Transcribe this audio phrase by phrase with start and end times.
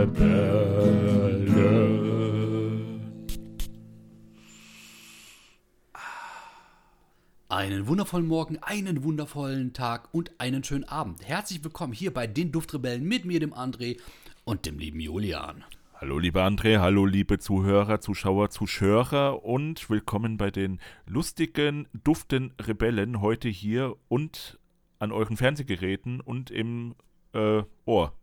[0.00, 1.50] Duftrebellen.
[7.48, 11.26] Einen wundervollen Morgen, einen wundervollen Tag und einen schönen Abend.
[11.26, 13.98] Herzlich willkommen hier bei den Duftrebellen mit mir, dem André
[14.44, 15.64] und dem lieben Julian.
[15.94, 23.20] Hallo lieber André, hallo liebe Zuhörer, Zuschauer, Zuschörer und willkommen bei den lustigen, duften Rebellen
[23.20, 24.58] heute hier und
[24.98, 26.94] an euren Fernsehgeräten und im
[27.34, 28.14] äh, Ohr.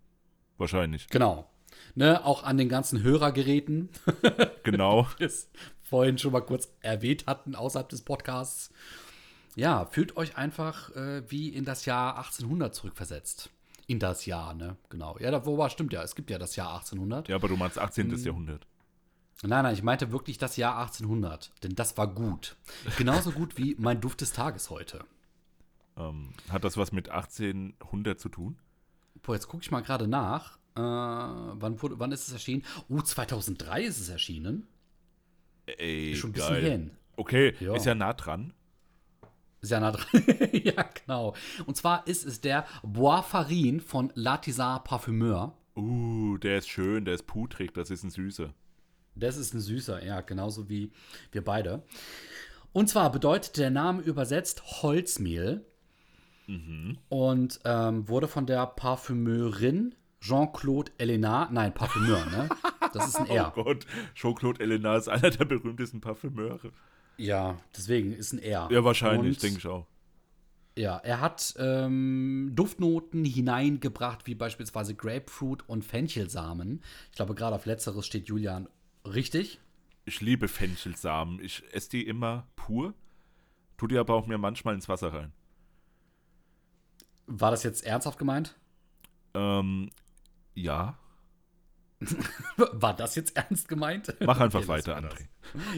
[0.57, 1.07] Wahrscheinlich.
[1.09, 1.47] Genau.
[1.95, 3.89] Ne, auch an den ganzen Hörergeräten.
[4.63, 5.07] Genau.
[5.19, 5.49] es
[5.81, 8.69] vorhin schon mal kurz erwähnt hatten außerhalb des Podcasts.
[9.55, 13.49] Ja, fühlt euch einfach äh, wie in das Jahr 1800 zurückversetzt.
[13.87, 14.75] In das Jahr, ne?
[14.89, 15.17] Genau.
[15.19, 16.03] Ja, da, wobei stimmt ja.
[16.03, 17.29] Es gibt ja das Jahr 1800.
[17.29, 18.13] Ja, aber du meinst 18.
[18.17, 18.67] Jahrhundert.
[19.43, 21.51] Nein, nein, ich meinte wirklich das Jahr 1800.
[21.63, 22.57] Denn das war gut.
[22.97, 25.05] Genauso gut wie mein Duft des Tages heute.
[25.95, 28.57] Ähm, hat das was mit 1800 zu tun?
[29.23, 30.57] Boah, jetzt gucke ich mal gerade nach.
[30.77, 32.63] Äh, wann, wurde, wann ist es erschienen?
[32.89, 34.67] Oh, 2003 ist es erschienen.
[35.65, 36.71] Ey, Ist schon ein bisschen geil.
[36.71, 36.91] hin.
[37.15, 37.75] Okay, Ja.
[37.75, 38.53] ist ja nah dran.
[39.61, 40.23] Sehr nah dran.
[40.53, 41.33] ja, genau.
[41.65, 45.57] Und zwar ist es der Bois Farin von Latisar Parfumeur.
[45.75, 48.53] Uh, der ist schön, der ist putrig, das ist ein süßer.
[49.15, 50.91] Das ist ein süßer, ja, genauso wie
[51.31, 51.83] wir beide.
[52.71, 55.65] Und zwar bedeutet der Name übersetzt Holzmehl
[57.09, 62.49] und ähm, wurde von der Parfümeurin Jean-Claude Elena, nein, Parfümeur, ne?
[62.93, 63.53] Das ist ein R.
[63.55, 66.71] Oh Gott, Jean-Claude Elena ist einer der berühmtesten Parfümeure.
[67.17, 68.67] Ja, deswegen ist ein R.
[68.71, 69.87] Ja, wahrscheinlich, denke ich auch.
[70.77, 76.83] Ja, er hat ähm, Duftnoten hineingebracht, wie beispielsweise Grapefruit und Fenchelsamen.
[77.09, 78.69] Ich glaube, gerade auf letzteres steht Julian
[79.03, 79.59] richtig.
[80.05, 81.39] Ich liebe Fenchelsamen.
[81.43, 82.93] Ich esse die immer pur.
[83.77, 85.33] Tu die aber auch mir manchmal ins Wasser rein.
[87.25, 88.55] War das jetzt ernsthaft gemeint?
[89.33, 89.89] Ähm,
[90.57, 90.97] ja.
[92.57, 94.13] War das jetzt ernst gemeint?
[94.19, 94.97] Mach einfach Okay, weiter.
[94.97, 95.27] André.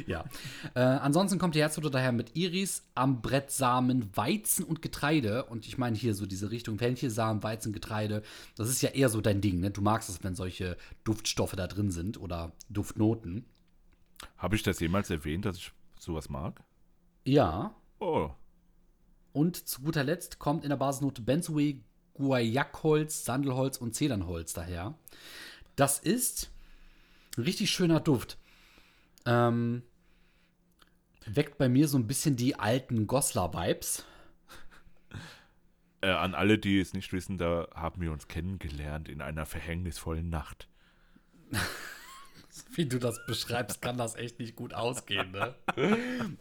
[0.05, 0.25] Ja.
[0.73, 5.45] Äh, ansonsten kommt die Herzhutte daher mit Iris, Ambrettsamen, Weizen und Getreide.
[5.45, 8.21] Und ich meine hier so diese Richtung Fenchelsamen, Weizen, Getreide.
[8.55, 9.71] Das ist ja eher so dein Ding, ne?
[9.71, 13.45] Du magst es, wenn solche Duftstoffe da drin sind oder Duftnoten.
[14.37, 16.61] Habe ich das jemals erwähnt, dass ich sowas mag?
[17.25, 18.31] Ja, Oh,
[19.33, 21.81] Und zu guter Letzt kommt in der Basisnote Benzoe,
[22.19, 24.93] Guayakholz, Sandelholz und Zedernholz daher.
[25.75, 26.51] Das ist
[27.37, 28.37] ein richtig schöner Duft.
[29.25, 29.83] Ähm,
[31.25, 34.05] weckt bei mir so ein bisschen die alten Goslar-Vibes.
[36.01, 40.29] äh, an alle, die es nicht wissen, da haben wir uns kennengelernt in einer verhängnisvollen
[40.29, 40.67] Nacht.
[42.73, 45.55] Wie du das beschreibst, kann das echt nicht gut ausgehen, ne?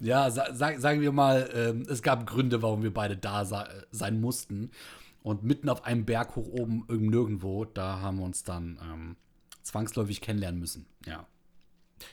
[0.00, 4.20] ja, sa sag, sagen wir mal, ähm, es gab Gründe, warum wir beide da sein
[4.20, 4.72] mussten.
[5.22, 9.16] Und mitten auf einem Berg hoch oben, irgend nirgendwo, da haben wir uns dann ähm,
[9.62, 10.86] zwangsläufig kennenlernen müssen.
[11.04, 11.26] Ja.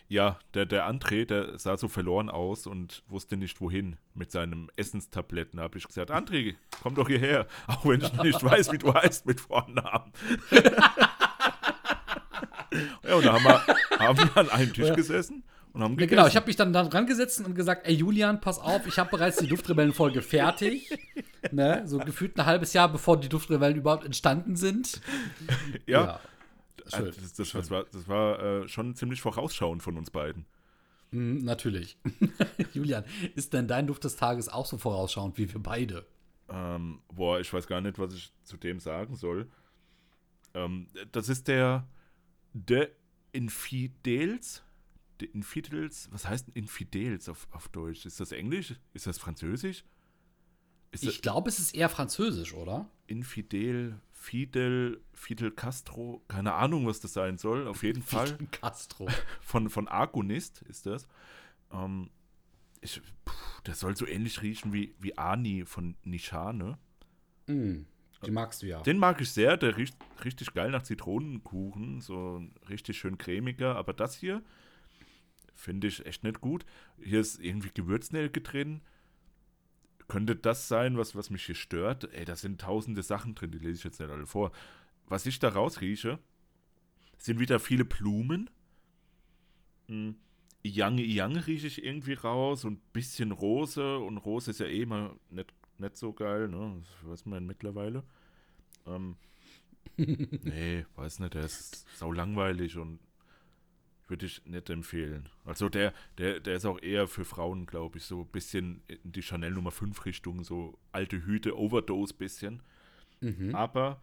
[0.08, 4.70] Ja, der, der André, der sah so verloren aus und wusste nicht wohin mit seinem
[4.76, 5.58] Essenstabletten.
[5.58, 8.94] Da habe ich gesagt, André, komm doch hierher, auch wenn ich nicht weiß, wie du
[8.94, 10.12] heißt mit Vornamen.
[13.04, 15.44] ja, und da haben wir, haben wir an einem Tisch gesessen
[15.76, 16.10] und haben Ja, gegessen.
[16.16, 18.98] genau, ich habe mich dann da dran gesetzt und gesagt, ey Julian, pass auf, ich
[18.98, 20.98] habe bereits die Duftrebellen-Folge fertig.
[21.52, 21.84] ne?
[21.86, 25.02] So gefühlt ein halbes Jahr, bevor die Duftrebellen überhaupt entstanden sind.
[25.86, 26.20] ja,
[26.88, 27.08] schön.
[27.08, 30.46] Also das, das, das war, das war äh, schon ziemlich vorausschauend von uns beiden.
[31.12, 31.98] Mhm, natürlich.
[32.74, 33.04] Julian,
[33.36, 36.06] ist denn dein Duft des Tages auch so vorausschauend wie wir beide?
[36.50, 39.50] Ähm, boah, ich weiß gar nicht, was ich zu dem sagen soll.
[40.54, 41.88] Ähm, das ist der
[42.54, 42.90] De
[43.34, 44.64] Infidels.
[45.22, 48.06] De Infidels, was heißt Infidels auf, auf Deutsch?
[48.06, 48.74] Ist das Englisch?
[48.94, 49.86] Ist das Französisch?
[50.92, 52.90] Ist Ich glaube, es ist eher französisch, oder?
[53.08, 57.68] Infidel, Fidel, Fidel Castro, keine Ahnung, was das sein soll.
[57.68, 59.08] Auf jeden Fall Castro.
[59.42, 61.08] von, von Argonist ist das.
[61.72, 62.10] Ähm,
[62.82, 63.34] ich, puh,
[63.66, 66.78] der soll so ähnlich riechen wie, wie Ani von Nishane.
[67.48, 67.84] Mm,
[68.26, 68.82] die magst du ja.
[68.82, 73.94] Den mag ich sehr, der riecht richtig geil nach Zitronenkuchen, so richtig schön cremiger, aber
[73.94, 74.44] das hier
[75.56, 76.66] finde ich echt nicht gut.
[77.02, 78.82] Hier ist irgendwie Gewürznelke drin.
[80.08, 82.14] Könnte das sein, was, was mich hier stört?
[82.14, 84.52] Ey, da sind tausende Sachen drin, die lese ich jetzt nicht alle vor.
[85.08, 86.20] Was ich da rausrieche,
[87.18, 88.50] sind wieder viele Blumen.
[89.88, 90.16] Hm,
[90.64, 93.98] Iyange Iyange rieche ich irgendwie raus und ein bisschen Rose.
[94.00, 96.82] Und Rose ist ja eh mal nicht, nicht so geil, ne?
[97.02, 98.04] Das weiß man mittlerweile.
[98.86, 99.16] Ähm,
[99.98, 103.00] nee, weiß nicht, der ist sau langweilig und
[104.08, 105.30] würde ich nicht empfehlen.
[105.46, 109.12] Also der, der, der ist auch eher für Frauen, glaube ich, so ein bisschen in
[109.12, 112.62] die Chanel Nummer 5 Richtung, so alte Hüte, Overdose bisschen.
[113.22, 113.56] Mhm.
[113.56, 114.02] Aber,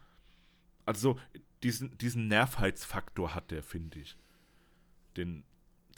[0.85, 1.19] also
[1.63, 4.17] diesen, diesen Nervheitsfaktor hat der, finde ich.
[5.17, 5.45] Den,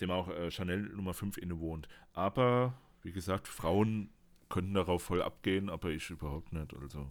[0.00, 1.88] dem auch äh, Chanel Nummer 5 innewohnt.
[2.12, 4.10] Aber, wie gesagt, Frauen
[4.50, 6.74] könnten darauf voll abgehen, aber ich überhaupt nicht.
[6.74, 7.10] Also,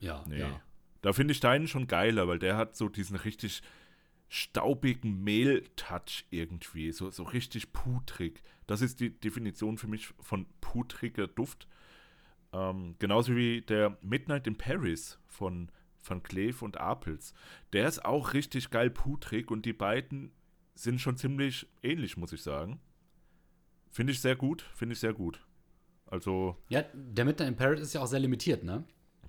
[0.00, 0.40] Ja, nee.
[0.40, 0.60] ja.
[1.02, 3.62] Da finde ich deinen schon geiler, weil der hat so diesen richtig
[4.28, 6.92] staubigen Mehl-Touch irgendwie.
[6.92, 8.42] So, so richtig putrig.
[8.66, 11.66] Das ist die Definition für mich von putriger Duft.
[12.52, 15.70] Ähm, genauso wie der Midnight in Paris von
[16.02, 17.34] Van Cleef und Apels.
[17.72, 20.32] Der ist auch richtig geil putrig und die beiden
[20.74, 22.80] sind schon ziemlich ähnlich, muss ich sagen.
[23.90, 25.44] Finde ich sehr gut, finde ich sehr gut.
[26.06, 28.84] Also, Ja, der Midnight in Paris ist ja auch sehr limitiert, ne?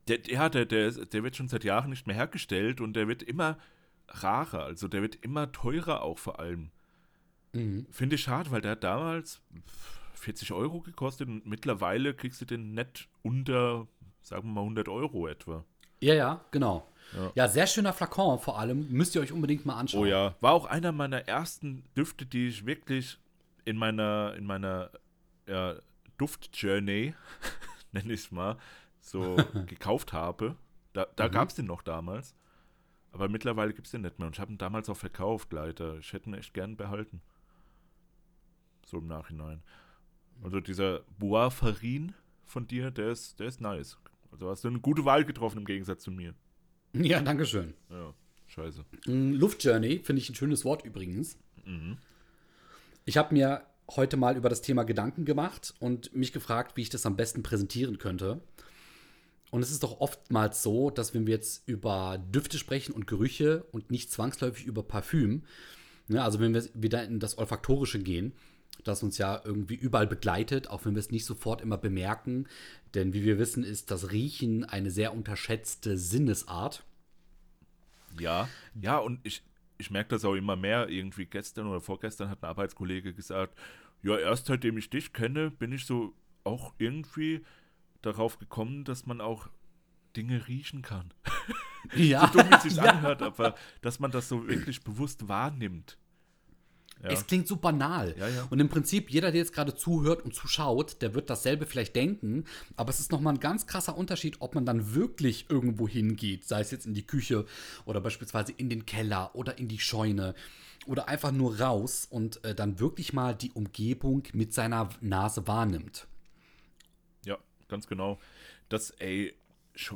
[0.09, 3.23] der, ja, der, der, der wird schon seit Jahren nicht mehr hergestellt und der wird
[3.23, 3.57] immer
[4.11, 6.71] rarer, also der wird immer teurer auch vor allem.
[7.53, 7.87] Mhm.
[7.91, 9.41] Finde ich schade, weil der hat damals
[10.13, 13.87] 40 Euro gekostet und mittlerweile kriegst du den nett unter,
[14.21, 15.63] sagen wir mal 100 Euro etwa.
[16.01, 16.87] Ja, ja, genau.
[17.13, 17.31] Ja.
[17.35, 17.47] Ja.
[17.47, 18.87] sehr schöner Flakon vor allem.
[18.91, 20.01] Müsst ihr euch unbedingt mal anschauen.
[20.03, 23.17] Oh ja, war auch einer meiner ersten Düfte, die ich wirklich
[23.65, 24.91] in meiner, in meiner
[25.47, 25.75] ja,
[26.17, 27.13] Duft-Journey,
[27.91, 28.57] nenne ich es mal,
[29.01, 29.35] so
[29.65, 30.55] gekauft habe.
[30.93, 31.31] Da, da Mhm.
[31.31, 32.35] gab es den noch damals.
[33.11, 34.27] Aber mittlerweile gibt es den nicht mehr.
[34.27, 35.97] Und ich habe ihn damals auch verkauft, leider.
[35.97, 37.21] Ich hätte ihn echt gern behalten.
[38.85, 39.63] So im Nachhinein.
[40.43, 42.13] Also dieser Bois Farin
[42.45, 43.97] von dir, der ist, der ist nice.
[44.31, 46.33] Also hast du eine gute Wahl getroffen im Gegensatz zu mir.
[46.93, 47.73] Ja, danke schön.
[47.89, 48.13] Ja,
[48.47, 48.83] scheiße.
[49.05, 51.37] Mm, Luftjourney finde ich ein schönes Wort übrigens.
[51.65, 51.97] Mhm.
[53.05, 53.63] Ich habe mir
[53.95, 57.43] heute mal über das Thema Gedanken gemacht und mich gefragt, wie ich das am besten
[57.43, 58.41] präsentieren könnte.
[59.51, 63.63] Und es ist doch oftmals so, dass wenn wir jetzt über Düfte sprechen und Gerüche
[63.71, 65.43] und nicht zwangsläufig über Parfüm,
[66.07, 68.33] ne, also wenn wir wieder in das Olfaktorische gehen,
[68.83, 72.47] das uns ja irgendwie überall begleitet, auch wenn wir es nicht sofort immer bemerken.
[72.93, 76.83] Denn wie wir wissen, ist das Riechen eine sehr unterschätzte Sinnesart.
[78.19, 78.49] Ja,
[78.79, 79.43] ja, und ich,
[79.77, 80.89] ich merke das auch immer mehr.
[80.89, 83.57] Irgendwie gestern oder vorgestern hat ein Arbeitskollege gesagt,
[84.01, 86.13] ja, erst seitdem ich dich kenne, bin ich so
[86.43, 87.41] auch irgendwie
[88.01, 89.49] darauf gekommen, dass man auch
[90.15, 91.13] Dinge riechen kann.
[91.95, 95.97] Ja, So dumm, wie es sich anhört, aber dass man das so wirklich bewusst wahrnimmt.
[97.01, 97.09] Ja.
[97.11, 98.13] Es klingt so banal.
[98.19, 98.47] Ja, ja.
[98.49, 102.43] Und im Prinzip, jeder, der jetzt gerade zuhört und zuschaut, der wird dasselbe vielleicht denken.
[102.75, 106.59] Aber es ist nochmal ein ganz krasser Unterschied, ob man dann wirklich irgendwo hingeht, sei
[106.59, 107.45] es jetzt in die Küche
[107.85, 110.35] oder beispielsweise in den Keller oder in die Scheune
[110.85, 116.07] oder einfach nur raus und äh, dann wirklich mal die Umgebung mit seiner Nase wahrnimmt.
[117.69, 118.19] Ganz genau.
[118.67, 119.33] Das, ey,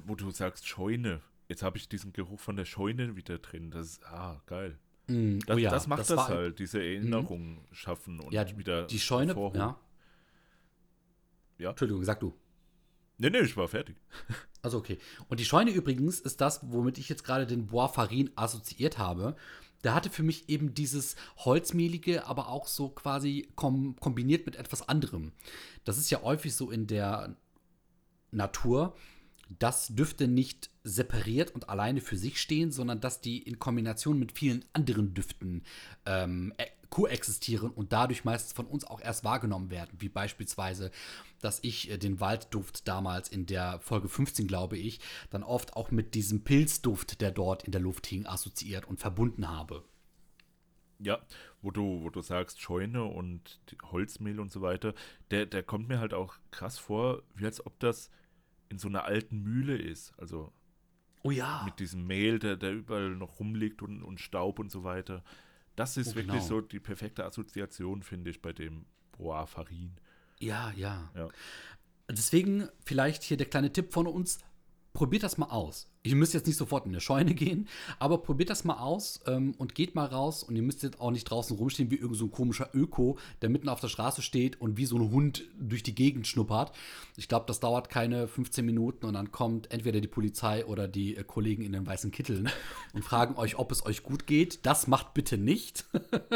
[0.06, 3.70] wo du sagst Scheune, jetzt habe ich diesen Geruch von der Scheune wieder drin.
[3.72, 4.80] Das ist, ah, geil.
[5.08, 8.88] Mm, Das, oh ja, das macht das, war- halt, diese Erinnerung schaffen und Ja, wieder
[8.88, 9.78] die Scheune, ja.
[11.58, 11.70] Ja.
[11.72, 12.34] Entschuldigung, sag du.
[13.18, 13.98] Nee, nee, ich war fertig.
[14.64, 14.98] Also okay.
[15.28, 19.36] Und die Scheune übrigens ist das, womit ich jetzt gerade den Bois Farin assoziiert habe.
[19.84, 24.88] Der hatte für mich eben dieses Holzmehlige, aber auch so quasi kom kombiniert mit etwas
[24.88, 25.34] anderem.
[25.84, 27.36] Das ist ja häufig so in der
[28.34, 28.96] Natur,
[29.60, 34.32] dass Düfte nicht separiert und alleine für sich stehen, sondern dass die in Kombination mit
[34.32, 35.64] vielen anderen Düften
[36.06, 39.92] ähm, äh, koexistieren und dadurch meistens von uns auch erst wahrgenommen werden.
[39.98, 40.92] Wie beispielsweise,
[41.42, 45.00] dass ich äh, den Waldduft damals in der Folge 15, glaube ich,
[45.32, 49.50] dann oft auch mit diesem Pilzduft, der dort in der Luft hing, assoziiert und verbunden
[49.50, 49.84] habe.
[51.00, 51.20] Ja,
[51.62, 53.60] wo du, wo du sagst Scheune und
[53.92, 54.94] Holzmehl und so weiter,
[55.32, 58.10] der, der kommt mir halt auch krass vor, wie als ob das
[58.70, 60.14] in so einer alten Mühle ist.
[60.18, 60.52] Also
[61.24, 61.64] Oh ja.
[61.66, 65.24] mit diesem Mehl, der, der überall noch rumliegt und, und Staub und so weiter.
[65.76, 66.46] Das ist Oh, wirklich genau.
[66.48, 68.86] so die perfekte Assoziation, finde ich, bei dem
[69.18, 69.92] Bois Farin.
[70.40, 71.10] Ja, ja.
[71.16, 71.30] Ja.
[72.10, 74.40] Deswegen vielleicht hier der kleine Tipp von uns.
[74.94, 75.90] Probiert das mal aus.
[76.04, 79.56] Ihr müsst jetzt nicht sofort in eine Scheune gehen, aber probiert das mal aus ähm,
[79.58, 82.26] und geht mal raus und ihr müsst jetzt auch nicht draußen rumstehen wie irgend so
[82.26, 85.82] ein komischer Öko, der mitten auf der Straße steht und wie so ein Hund durch
[85.82, 86.74] die Gegend schnuppert.
[87.18, 91.16] Ich glaube, das dauert keine 15 Minuten und dann kommt entweder die Polizei oder die
[91.18, 92.50] äh, Kollegen in den weißen Kitteln
[92.94, 94.64] und fragen euch, ob es euch gut geht.
[94.66, 95.86] Das macht bitte nicht.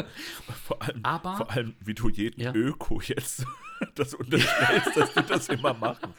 [0.65, 2.53] Vor allem, Aber- vor allem wie du jeden Ja.
[2.55, 3.45] Öko jetzt
[3.95, 6.13] das unterstellst, dass die das immer machen.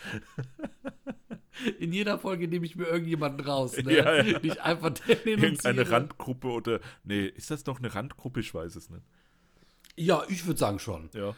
[1.78, 3.76] In jeder Folge nehme ich mir irgendjemanden raus.
[3.76, 3.96] Ne?
[3.96, 4.38] Ja, ja.
[4.38, 5.90] Nicht einfach den Irgendeine.
[5.90, 6.80] Randgruppe oder.
[7.04, 8.40] Nee, ist das noch eine Randgruppe?
[8.40, 9.02] Ich weiß es nicht.
[9.96, 11.10] Ja, ich würde sagen schon.
[11.12, 11.34] Ja.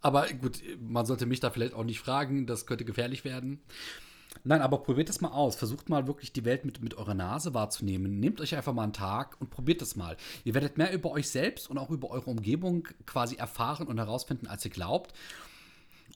[0.00, 3.62] Aber gut, man sollte mich da vielleicht auch nicht fragen, das könnte gefährlich werden.
[4.42, 5.56] Nein, aber probiert das mal aus.
[5.56, 8.20] Versucht mal wirklich die Welt mit, mit eurer Nase wahrzunehmen.
[8.20, 10.16] Nehmt euch einfach mal einen Tag und probiert das mal.
[10.44, 14.46] Ihr werdet mehr über euch selbst und auch über eure Umgebung quasi erfahren und herausfinden,
[14.46, 15.14] als ihr glaubt.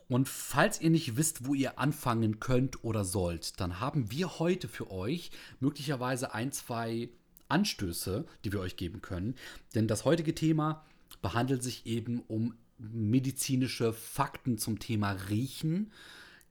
[0.08, 4.66] Und falls ihr nicht wisst, wo ihr anfangen könnt oder sollt, dann haben wir heute
[4.66, 7.10] für euch möglicherweise ein, zwei
[7.48, 9.34] Anstöße, die wir euch geben können.
[9.74, 10.84] Denn das heutige Thema
[11.20, 15.92] behandelt sich eben um medizinische Fakten zum Thema Riechen.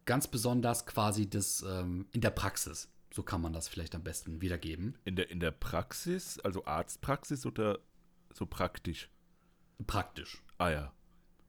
[0.05, 2.89] Ganz besonders quasi das ähm, in der Praxis.
[3.13, 4.95] So kann man das vielleicht am besten wiedergeben.
[5.05, 7.79] In der, in der Praxis, also Arztpraxis oder
[8.33, 9.09] so praktisch?
[9.85, 10.43] Praktisch.
[10.57, 10.93] Ah ja.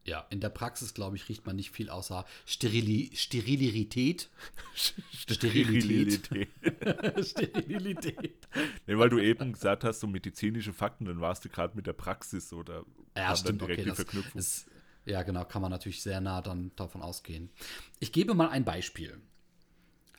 [0.04, 4.30] Ja, in der Praxis, glaube ich, riecht man nicht viel außer Sterili Sterilität.
[4.74, 6.48] Sterilität.
[7.24, 8.48] Sterilität.
[8.86, 11.92] Nee, weil du eben gesagt hast, so medizinische Fakten, dann warst du gerade mit der
[11.92, 12.84] Praxis oder
[13.16, 13.90] Ja, stimmt, dann direkt okay.
[13.90, 14.40] die Verknüpfung.
[14.40, 14.68] ist,
[15.04, 17.50] ja, genau, kann man natürlich sehr nah dann davon ausgehen.
[17.98, 19.20] Ich gebe mal ein Beispiel.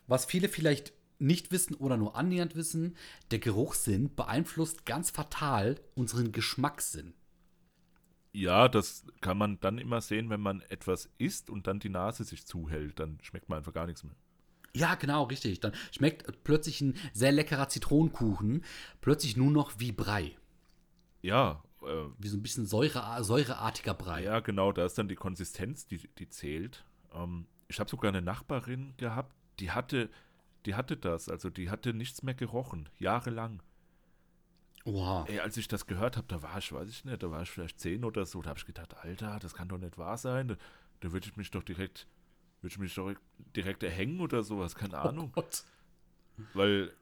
[0.08, 2.96] Was viele vielleicht nicht wissen oder nur annähernd wissen,
[3.32, 7.14] der Geruchssinn beeinflusst ganz fatal unseren Geschmackssinn.
[8.32, 12.24] Ja, das kann man dann immer sehen, wenn man etwas isst und dann die Nase
[12.24, 13.00] sich zuhält.
[13.00, 14.16] Dann schmeckt man einfach gar nichts mehr.
[14.76, 15.60] Ja, genau, richtig.
[15.62, 18.64] Dann schmeckt plötzlich ein sehr leckerer Zitronenkuchen
[19.02, 20.38] plötzlich nur noch wie Brei.
[21.22, 24.24] Ja, äh, Wie so ein bisschen Säure, säureartiger Brei.
[24.24, 26.86] ja, genau, da ist dann die Konsistenz, die, die zählt.
[27.14, 30.10] Ähm, ich habe sogar eine Nachbarin gehabt, die hatte,
[30.66, 33.62] die hatte das, also die hatte nichts mehr gerochen, jahrelang.
[34.90, 35.26] Oha.
[35.28, 37.52] Ey, als ich das gehört habe, da war ich, weiß ich nicht, da war ich
[37.52, 40.48] vielleicht zehn oder so, da habe ich gedacht, Alter, das kann doch nicht wahr sein.
[40.48, 40.56] Da,
[41.02, 42.08] da würde ich mich doch direkt,
[42.62, 43.14] würde ich mich doch
[43.56, 45.32] direkt erhängen oder sowas, keine Ahnung.
[45.36, 45.44] Oh.
[46.54, 46.94] Weil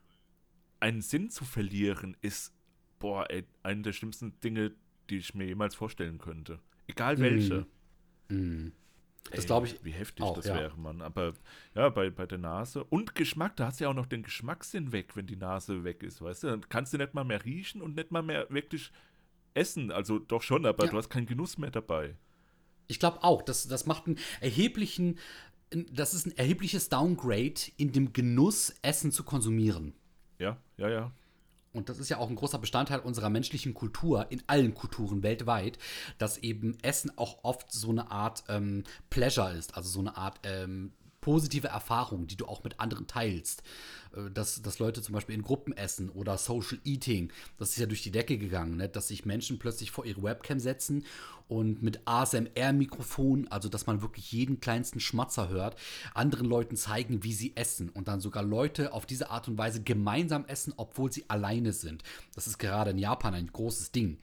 [0.80, 2.54] einen Sinn zu verlieren ist,
[3.00, 4.74] boah, ey, eine der schlimmsten Dinge,
[5.10, 6.60] die ich mir jemals vorstellen könnte.
[6.88, 7.66] Egal welche.
[8.30, 8.70] Mm.
[9.32, 10.56] Das glaube ich Wie heftig auch, das ja.
[10.56, 11.02] wäre, Mann.
[11.02, 11.34] Aber
[11.76, 12.84] ja, bei, bei der Nase.
[12.84, 16.04] Und Geschmack, da hast du ja auch noch den Geschmackssinn weg, wenn die Nase weg
[16.04, 16.48] ist, weißt du?
[16.48, 18.92] Dann kannst du nicht mal mehr riechen und nicht mal mehr wirklich
[19.54, 19.92] essen.
[19.92, 20.92] Also doch schon, aber Ja.
[20.92, 22.16] du hast keinen Genuss mehr dabei.
[22.88, 25.18] Ich glaube auch, das, das macht einen erheblichen,
[25.92, 29.94] das ist ein erhebliches Downgrade in dem Genuss, Essen zu konsumieren.
[30.40, 31.12] Ja, ja, ja.
[31.78, 35.78] Und das ist ja auch ein großer Bestandteil unserer menschlichen Kultur, in allen Kulturen weltweit,
[36.18, 40.40] dass eben Essen auch oft so eine Art ähm, Pleasure ist, also so eine Art
[40.44, 40.92] ähm,
[41.28, 43.62] positive Erfahrung, die du auch mit anderen teilst.
[44.16, 47.86] Äh, Dass, dass Leute zum Beispiel in Gruppen essen oder Social Eating, das ist ja
[47.86, 48.88] durch die Decke gegangen, ne?
[48.88, 51.04] dass sich Menschen plötzlich vor ihre Webcam setzen
[51.50, 55.78] und mit ASMR-Mikrofon, also dass man wirklich jeden kleinsten Schmatzer hört,
[56.14, 59.84] anderen Leuten zeigen, wie sie essen und dann sogar Leute auf diese Art und Weise
[59.84, 62.04] gemeinsam essen, obwohl sie alleine sind.
[62.36, 64.18] Das ist gerade in Japan ein großes Ding.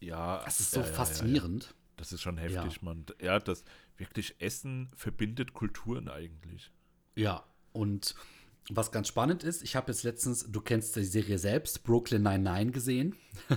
[0.00, 1.64] Ja, Das ist so ja, ja, ja, faszinierend.
[1.64, 1.70] Ja.
[1.96, 3.06] Das ist schon heftig, Mann.
[3.22, 3.62] Ja, das
[3.96, 6.70] wirklich Essen verbindet Kulturen eigentlich.
[7.16, 8.14] Ja, und
[8.70, 12.72] was ganz spannend ist, ich habe jetzt letztens, du kennst die Serie selbst, Brooklyn 99
[12.72, 13.14] gesehen.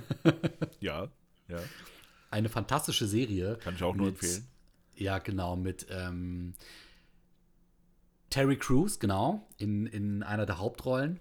[0.79, 1.09] Ja,
[1.47, 1.59] ja.
[2.29, 3.57] Eine fantastische Serie.
[3.63, 4.47] Kann ich auch nur mit- empfehlen.
[4.95, 6.53] Ja, genau, mit ähm,
[8.29, 11.19] Terry Crews, genau, in, in einer der Hauptrollen.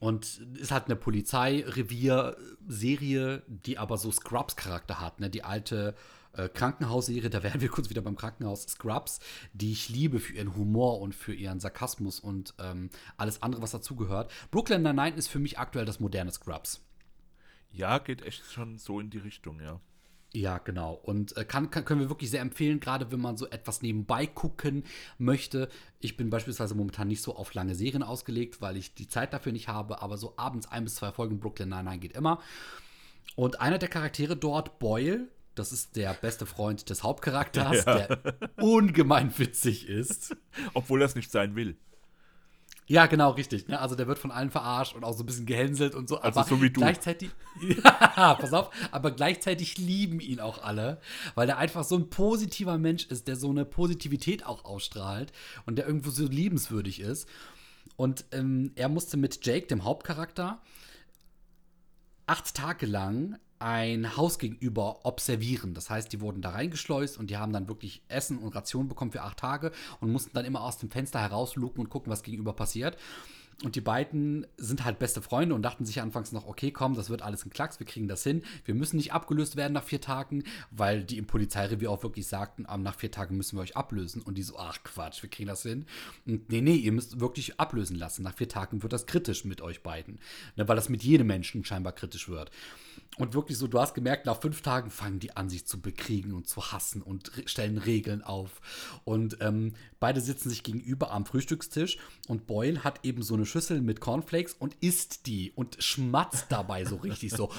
[0.00, 5.30] Und ist halt eine Polizeirevier-Serie, die aber so Scrubs-Charakter hat, ne?
[5.30, 5.94] Die alte
[6.34, 9.20] äh, Krankenhausserie, da wären wir kurz wieder beim Krankenhaus Scrubs,
[9.52, 13.72] die ich liebe für ihren Humor und für ihren Sarkasmus und ähm, alles andere, was
[13.72, 14.30] dazugehört.
[14.50, 16.84] Brooklyn Nine-Nine ist für mich aktuell das moderne Scrubs.
[17.70, 19.80] Ja, geht echt schon so in die Richtung, ja.
[20.34, 20.94] Ja, genau.
[20.94, 24.26] Und äh, kann, kann, können wir wirklich sehr empfehlen, gerade wenn man so etwas nebenbei
[24.26, 24.84] gucken
[25.18, 25.68] möchte.
[26.00, 29.52] Ich bin beispielsweise momentan nicht so auf lange Serien ausgelegt, weil ich die Zeit dafür
[29.52, 32.40] nicht habe, aber so abends ein bis zwei Folgen Brooklyn Nine-Nine geht immer.
[33.36, 37.94] Und einer der Charaktere dort, Boyle, das ist der beste Freund des Hauptcharakters, Ja.
[38.06, 38.18] der
[38.56, 40.36] ungemein witzig ist.
[40.74, 41.76] Obwohl das nicht sein will.
[42.86, 43.68] Ja, genau, richtig.
[43.68, 43.78] Ne?
[43.80, 46.18] Also der wird von allen verarscht und auch so ein bisschen gehänselt und so.
[46.18, 46.80] Also aber so wie du.
[46.80, 47.30] Gleichzeitig,
[47.84, 51.00] ja, pass auf, aber gleichzeitig lieben ihn auch alle,
[51.34, 55.32] weil der einfach so ein positiver Mensch ist, der so eine Positivität auch ausstrahlt
[55.64, 57.28] und der irgendwo so liebenswürdig ist.
[57.96, 60.60] Und ähm, er musste mit Jake, dem Hauptcharakter,
[62.26, 65.72] acht Tage lang ein Haus gegenüber observieren.
[65.74, 69.12] Das heißt, die wurden da reingeschleust und die haben dann wirklich Essen und Ration bekommen
[69.12, 72.52] für acht Tage und mussten dann immer aus dem Fenster herausluken und gucken, was gegenüber
[72.52, 72.96] passiert.
[73.62, 77.10] Und die beiden sind halt beste Freunde und dachten sich anfangs noch, okay, komm, das
[77.10, 78.42] wird alles ein Klacks, wir kriegen das hin.
[78.64, 80.42] Wir müssen nicht abgelöst werden nach vier Tagen,
[80.72, 84.20] weil die im Polizeirevier auch wirklich sagten, ah, nach vier Tagen müssen wir euch ablösen.
[84.20, 85.86] Und die so, ach Quatsch, wir kriegen das hin.
[86.26, 88.24] Und nee, nee, ihr müsst wirklich ablösen lassen.
[88.24, 90.18] Nach vier Tagen wird das kritisch mit euch beiden.
[90.56, 92.50] Ne, weil das mit jedem Menschen scheinbar kritisch wird.
[93.18, 96.32] Und wirklich so, du hast gemerkt, nach fünf Tagen fangen die an, sich zu bekriegen
[96.32, 98.62] und zu hassen und stellen Regeln auf.
[99.04, 103.82] Und ähm, beide sitzen sich gegenüber am Frühstückstisch und Boyle hat eben so eine Schüssel
[103.82, 107.50] mit Cornflakes und isst die und schmatzt dabei so richtig so.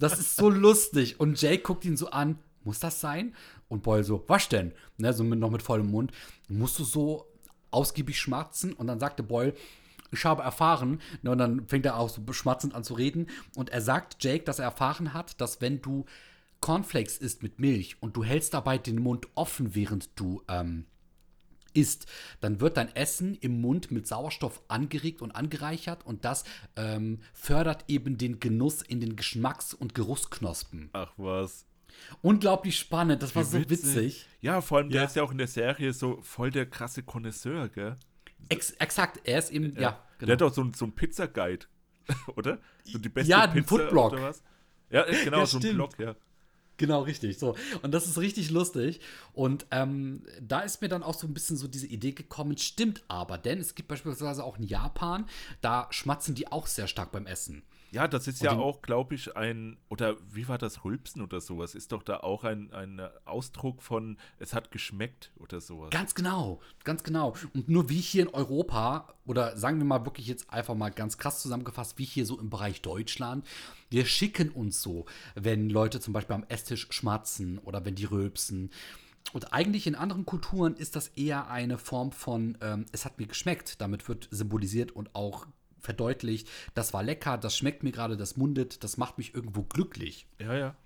[0.00, 1.20] Das ist so lustig.
[1.20, 3.32] Und Jake guckt ihn so an, muss das sein?
[3.68, 4.72] Und Boyle so, was denn?
[4.98, 6.10] Ne, so mit, noch mit vollem Mund.
[6.48, 7.26] Musst du so
[7.70, 8.72] ausgiebig schmatzen?
[8.72, 9.54] Und dann sagte Boyle,
[10.16, 13.28] ich habe erfahren, ne, und dann fängt er auch so beschmatzend an zu reden.
[13.54, 16.04] Und er sagt Jake, dass er erfahren hat, dass wenn du
[16.60, 20.86] Cornflakes isst mit Milch und du hältst dabei den Mund offen, während du ähm,
[21.74, 22.06] isst,
[22.40, 26.44] dann wird dein Essen im Mund mit Sauerstoff angeregt und angereichert und das
[26.76, 30.88] ähm, fördert eben den Genuss in den Geschmacks- und Geruchsknospen.
[30.94, 31.66] Ach was.
[32.22, 34.26] Unglaublich spannend, das war Wie so witzig.
[34.40, 35.06] Ja, vor allem, der Ja.
[35.06, 37.96] ist ja auch in der Serie so voll der krasse Connoisseur, gell?
[38.48, 41.66] Ex exakt, er ist eben, ja, Der hat auch so, ein- so einen Pizza-Guide,
[42.36, 42.58] oder?
[42.84, 44.12] So die beste Ja, Pizza Foodblog.
[44.12, 44.42] oder was?
[44.90, 45.74] Ja, genau, Ja, so ein.
[45.74, 46.14] Blog, ja.
[46.78, 47.38] Genau, richtig.
[47.38, 47.56] So.
[47.82, 49.00] Und das ist richtig lustig.
[49.32, 53.02] Und ähm, da ist mir dann auch so ein bisschen so diese Idee gekommen, stimmt
[53.08, 55.24] aber, denn es gibt beispielsweise auch in Japan,
[55.62, 57.62] da schmatzen die auch sehr stark beim Essen.
[57.90, 61.40] Ja, das ist Und ja auch, glaube ich, ein, oder wie war das, Rülpsen oder
[61.40, 61.74] sowas?
[61.74, 65.90] Ist doch da auch ein, ein Ausdruck von, es hat geschmeckt oder sowas.
[65.90, 67.34] Ganz genau, ganz genau.
[67.54, 71.18] Und nur wie hier in Europa, oder sagen wir mal wirklich jetzt einfach mal ganz
[71.18, 73.46] krass zusammengefasst, wie hier so im Bereich Deutschland,
[73.90, 78.70] wir schicken uns so, wenn Leute zum Beispiel am Esstisch schmatzen oder wenn die rülpsen.
[79.32, 83.26] Und eigentlich in anderen Kulturen ist das eher eine Form von, ähm, es hat mir
[83.26, 83.80] geschmeckt.
[83.80, 85.46] Damit wird symbolisiert und auch
[85.86, 90.26] verdeutlicht, das war lecker, das schmeckt mir gerade, das mundet, das macht mich irgendwo glücklich.
[90.38, 90.76] Ja, ja.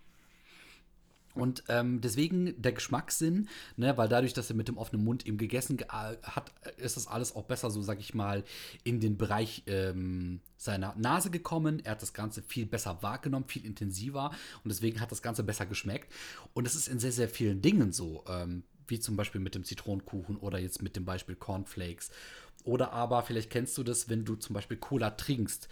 [1.34, 5.38] Und ähm, deswegen der Geschmackssinn, ne, weil dadurch, dass er mit dem offenen Mund eben
[5.38, 8.42] gegessen ge äh, hat, ist das alles auch besser, so sag ich mal,
[8.82, 11.80] in den Bereich ähm, seiner Nase gekommen.
[11.84, 14.32] Er hat das Ganze viel besser wahrgenommen, viel intensiver
[14.64, 16.12] und deswegen hat das Ganze besser geschmeckt.
[16.52, 19.64] Und es ist in sehr, sehr vielen Dingen so, ähm, wie zum Beispiel mit dem
[19.64, 22.10] Zitronenkuchen oder jetzt mit dem Beispiel Cornflakes.
[22.64, 25.68] Oder aber, vielleicht kennst du das, wenn du zum Beispiel Cola trinkst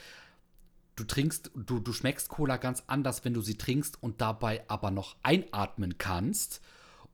[0.98, 4.90] du trinkst, du, du schmeckst Cola ganz anders, wenn du sie trinkst und dabei aber
[4.90, 6.60] noch einatmen kannst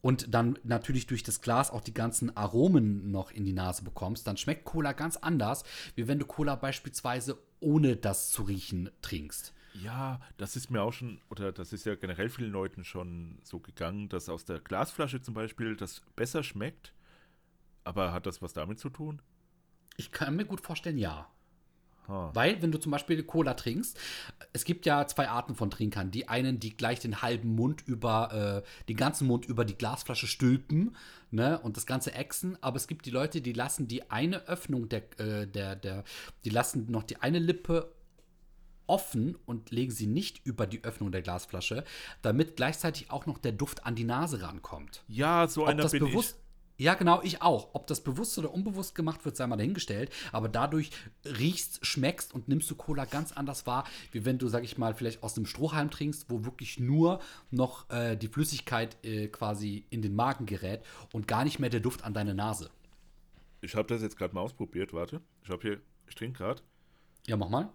[0.01, 4.27] und dann natürlich durch das Glas auch die ganzen Aromen noch in die Nase bekommst,
[4.27, 9.53] dann schmeckt Cola ganz anders, wie wenn du Cola beispielsweise ohne das zu riechen trinkst.
[9.75, 13.59] Ja, das ist mir auch schon, oder das ist ja generell vielen Leuten schon so
[13.59, 16.95] gegangen, dass aus der Glasflasche zum Beispiel das besser schmeckt.
[17.83, 19.21] Aber hat das was damit zu tun?
[19.97, 21.29] Ich kann mir gut vorstellen, ja.
[22.09, 22.31] Ha.
[22.35, 23.99] Weil, wenn du zum Beispiel Cola trinkst,
[24.53, 26.11] es gibt ja zwei Arten von Trinkern.
[26.11, 30.27] Die einen, die gleich den halben Mund über, äh, den ganzen Mund über die Glasflasche
[30.27, 30.97] stülpen,
[31.31, 32.63] ne, und das Ganze ächzen.
[32.63, 36.05] Aber es gibt die Leute, die lassen die eine Öffnung der, äh, der, der,
[36.45, 37.94] die lassen noch die eine Lippe
[38.87, 41.85] offen und legen sie nicht über die Öffnung der Glasflasche,
[42.23, 45.03] damit gleichzeitig auch noch der Duft an die Nase rankommt.
[45.09, 46.39] Ja, so Ob einer das bin bewusst.
[46.77, 47.71] Ja, genau, ich auch.
[47.75, 50.11] Ob das bewusst oder unbewusst gemacht wird, sei mal dahingestellt.
[50.33, 50.91] Aber dadurch
[51.25, 54.93] riechst, schmeckst und nimmst du Cola ganz anders wahr, wie wenn du, sag ich mal,
[54.95, 57.21] vielleicht aus einem Strohhalm trinkst, wo wirklich nur
[57.53, 61.81] noch äh, die Flüssigkeit äh, quasi in den Magen gerät und gar nicht mehr der
[61.81, 62.71] Duft an deine Nase.
[63.61, 63.71] ich.
[63.71, 65.21] Ich habe das jetzt gerade mal ausprobiert, warte.
[65.43, 66.63] Ich habe hier, ich trinke gerade.
[67.27, 67.73] Ja, mach mal.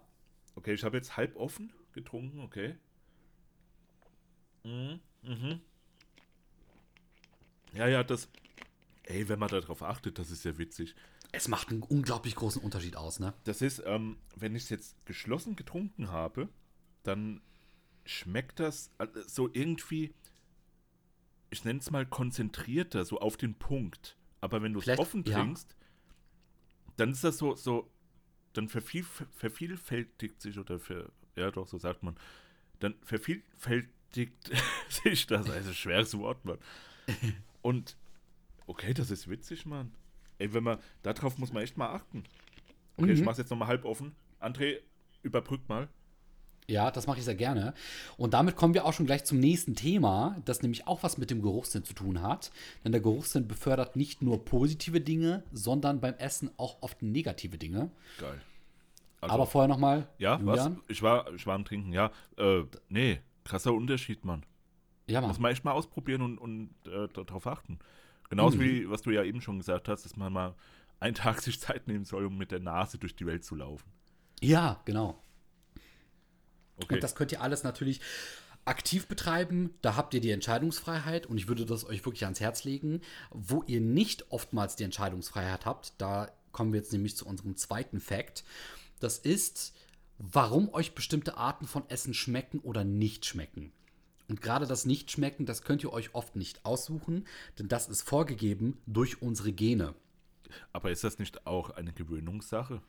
[0.54, 2.76] Okay, ich habe jetzt halb offen getrunken, okay.
[4.64, 5.60] Mhm, mhm.
[7.72, 8.28] Ja, ja, das.
[9.04, 10.94] Ey, wenn man darauf achtet, das ist ja witzig.
[11.32, 13.34] Es macht einen unglaublich großen Unterschied aus, ne?
[13.44, 16.48] Das ist, ähm, wenn ich es jetzt geschlossen getrunken habe,
[17.02, 17.40] dann
[18.04, 20.12] schmeckt das äh, so irgendwie,
[21.50, 24.16] ich nenne es mal konzentrierter, so auf den Punkt.
[24.40, 25.38] Aber wenn du es offen ja.
[25.38, 25.76] trinkst,
[26.96, 27.90] dann ist das so, so
[28.52, 29.04] dann verviel,
[29.36, 32.16] vervielfältigt sich, oder ver, ja doch, so sagt man,
[32.80, 34.50] dann vervielfältigt
[34.88, 36.58] sich das, also schweres Wort, Mann.
[37.62, 37.96] Und,
[38.66, 39.92] okay, das ist witzig, Mann.
[40.38, 42.24] Ey, wenn man, darauf muss man echt mal achten.
[42.96, 43.24] Okay, ich Mhm.
[43.26, 44.14] mach's jetzt nochmal halb offen.
[44.40, 44.78] André,
[45.22, 45.88] überbrück mal.
[46.70, 47.74] Ja, das mache ich sehr gerne.
[48.16, 51.30] Und damit kommen wir auch schon gleich zum nächsten Thema, das nämlich auch was mit
[51.30, 52.50] dem Geruchssinn zu tun hat.
[52.84, 57.90] Denn der Geruchssinn befördert nicht nur positive Dinge, sondern beim Essen auch oft negative Dinge.
[58.18, 58.40] Geil.
[59.20, 60.70] Also, Aber vorher nochmal, ja, was?
[60.88, 62.10] Ich war, ich war am Trinken, ja.
[62.38, 64.46] Äh, nee, krasser Unterschied, Mann.
[65.08, 65.42] Ja, Muss Mann.
[65.42, 67.78] man echt mal ausprobieren und, und äh, darauf achten.
[68.30, 68.60] Genauso Mhm.
[68.62, 70.54] wie, was du ja eben schon gesagt hast, dass man mal
[71.00, 73.90] einen Tag sich Zeit nehmen soll, um mit der Nase durch die Welt zu laufen.
[74.40, 75.20] Ja, genau.
[76.82, 76.94] Okay.
[76.94, 78.00] Und das könnt ihr alles natürlich
[78.64, 79.74] aktiv betreiben.
[79.82, 83.00] Da habt ihr die Entscheidungsfreiheit und ich würde das euch wirklich ans Herz legen.
[83.30, 88.00] Wo ihr nicht oftmals die Entscheidungsfreiheit habt, da kommen wir jetzt nämlich zu unserem zweiten
[88.00, 88.44] Fact.
[88.98, 89.74] Das ist,
[90.18, 93.72] warum euch bestimmte Arten von Essen schmecken oder nicht schmecken.
[94.28, 97.26] Und gerade das Nicht-Schmecken, das könnt ihr euch oft nicht aussuchen,
[97.58, 99.92] denn das ist vorgegeben durch unsere Gene.
[100.72, 102.80] Aber ist das nicht auch eine Gewöhnungssache?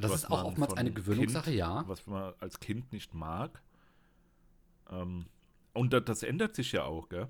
[0.00, 1.84] Das ist auch oftmals eine Gewöhnungssache, kind, ja.
[1.86, 3.62] Was man als Kind nicht mag.
[4.90, 5.26] Ähm,
[5.72, 7.28] und da, das ändert sich ja auch, gell?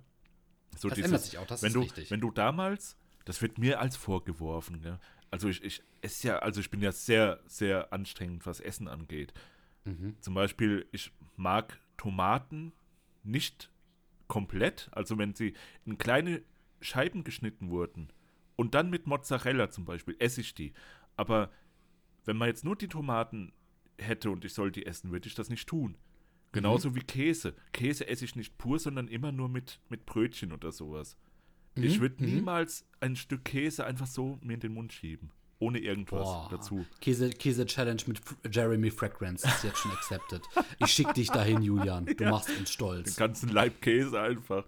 [0.77, 2.11] So Das ändert sich auch, das wenn ist du, richtig.
[2.11, 4.99] Wenn du damals, das wird mir als vorgeworfen, gell?
[5.31, 9.33] also ich, ich esse ja, also ich bin ja sehr, sehr anstrengend, was Essen angeht.
[9.85, 10.17] Mhm.
[10.21, 12.73] Zum Beispiel, ich mag Tomaten
[13.23, 13.71] nicht
[14.29, 15.55] komplett, also wenn sie
[15.85, 16.43] in kleine
[16.81, 18.13] Scheiben geschnitten wurden
[18.57, 20.73] und dann mit Mozzarella zum Beispiel, esse ich die.
[21.17, 21.51] Aber
[22.25, 23.53] wenn man jetzt nur die Tomaten
[23.99, 25.97] hätte und ich soll die essen, würde ich das nicht tun.
[26.53, 27.55] Genauso wie Käse.
[27.73, 31.17] Käse esse ich nicht pur, sondern immer nur mit, mit Brötchen oder sowas.
[31.77, 32.35] Ich Mhm, würde mhm.
[32.35, 35.31] niemals ein Stück Käse einfach so mir in den Mund schieben.
[35.61, 36.49] Ohne irgendwas Boah.
[36.51, 36.87] dazu.
[37.01, 37.65] Käse, Käse
[38.07, 40.43] mit F Jeremy Fragrance ist jetzt schon accepted.
[40.79, 42.07] Ich schick dich dahin, Julian.
[42.07, 43.17] Du machst uns Den stolz.
[43.17, 44.65] ganzen Leib Käse einfach.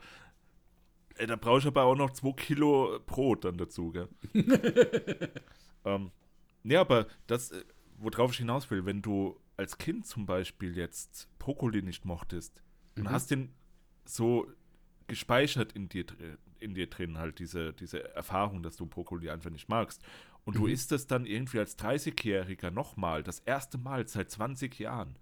[1.17, 4.09] Ey, da brauche ich aber auch noch zwei Kilo Brot dann dazu, gell?
[5.85, 6.11] ähm,
[6.65, 7.65] ja, aber das, äh,
[7.99, 12.63] worauf ich hinaus will, wenn du als Kind zum Beispiel jetzt Brokkoli nicht mochtest
[12.97, 13.11] und Mhm.
[13.11, 13.55] hast den
[14.05, 14.47] so
[15.07, 16.05] gespeichert in dir,
[16.59, 20.03] in dir drin, halt diese, diese Erfahrung, dass du Brokkoli einfach nicht magst.
[20.45, 20.73] Und du Mhm.
[20.73, 25.17] isst es dann irgendwie als 30-Jähriger nochmal, das erste Mal seit 20 Jahren.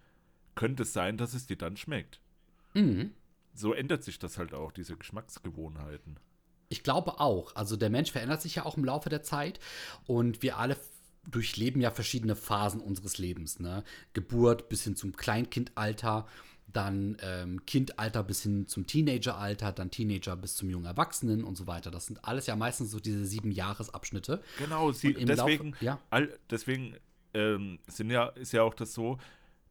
[0.55, 2.21] Könnte es sein, dass es dir dann schmeckt.
[2.75, 3.13] Mhm.
[3.53, 6.19] So ändert sich das halt auch, diese Geschmacksgewohnheiten.
[6.69, 7.55] Ich glaube auch.
[7.57, 9.59] Also der Mensch verändert sich ja auch im Laufe der Zeit
[10.07, 10.77] und wir alle
[11.31, 13.61] durchleben ja verschiedene Phasen unseres Lebens.
[13.61, 13.85] Ne?
[14.13, 16.27] Geburt bis hin zum Kleinkindalter,
[16.73, 21.67] dann ähm, Kindalter bis hin zum Teenageralter, dann Teenager bis zum jungen Erwachsenen und so
[21.67, 21.91] weiter.
[21.91, 24.43] Das sind alles ja meistens so diese sieben Jahresabschnitte.
[24.59, 25.99] Genau, sie, deswegen, ja.
[26.11, 26.97] all, deswegen
[27.35, 29.19] ähm, sind ja, ist ja auch das so,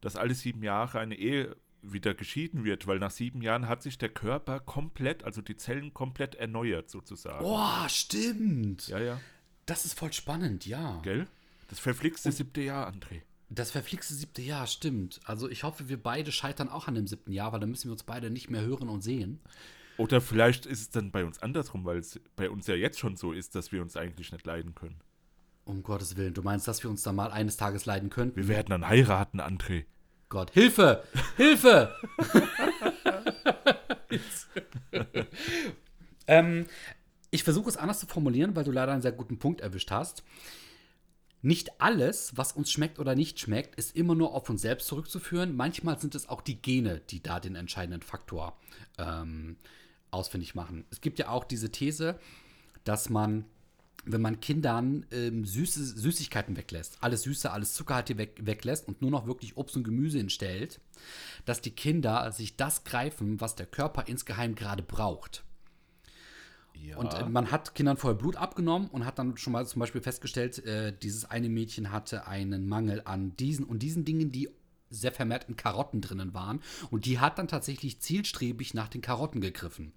[0.00, 3.96] dass alle sieben Jahre eine Ehe wieder geschieden wird, weil nach sieben Jahren hat sich
[3.98, 7.44] der Körper komplett, also die Zellen komplett erneuert sozusagen.
[7.44, 8.88] Oh, stimmt.
[8.88, 9.20] Ja, ja,
[9.66, 11.00] Das ist voll spannend, ja.
[11.02, 11.26] gell?
[11.70, 13.22] Das verflixte siebte Jahr, André.
[13.48, 15.20] Das verflixte siebte Jahr, stimmt.
[15.24, 17.92] Also ich hoffe, wir beide scheitern auch an dem siebten Jahr, weil dann müssen wir
[17.92, 19.40] uns beide nicht mehr hören und sehen.
[19.96, 23.16] Oder vielleicht ist es dann bei uns andersrum, weil es bei uns ja jetzt schon
[23.16, 25.00] so ist, dass wir uns eigentlich nicht leiden können.
[25.64, 28.36] Um Gottes Willen, du meinst, dass wir uns dann mal eines Tages leiden könnten?
[28.36, 29.84] Wir werden dann heiraten, André.
[30.28, 31.04] Gott, Hilfe!
[31.36, 31.94] Hilfe!
[36.26, 36.66] ähm,
[37.30, 40.24] ich versuche es anders zu formulieren, weil du leider einen sehr guten Punkt erwischt hast.
[41.42, 45.56] Nicht alles, was uns schmeckt oder nicht schmeckt, ist immer nur auf uns selbst zurückzuführen.
[45.56, 48.58] Manchmal sind es auch die Gene, die da den entscheidenden Faktor
[48.98, 49.56] ähm,
[50.10, 50.84] ausfindig machen.
[50.90, 52.18] Es gibt ja auch diese These,
[52.84, 53.46] dass man,
[54.04, 59.10] wenn man Kindern ähm, süße Süßigkeiten weglässt, alles Süße, alles Zuckerhaltige weg, weglässt und nur
[59.10, 60.78] noch wirklich Obst und Gemüse hinstellt,
[61.46, 65.42] dass die Kinder sich das greifen, was der Körper insgeheim gerade braucht.
[66.74, 66.96] Ja.
[66.96, 70.00] Und äh, man hat Kindern vorher Blut abgenommen und hat dann schon mal zum Beispiel
[70.00, 74.48] festgestellt, äh, dieses eine Mädchen hatte einen Mangel an diesen und diesen Dingen, die
[74.90, 76.60] sehr vermehrt in Karotten drinnen waren.
[76.90, 79.92] Und die hat dann tatsächlich zielstrebig nach den Karotten gegriffen.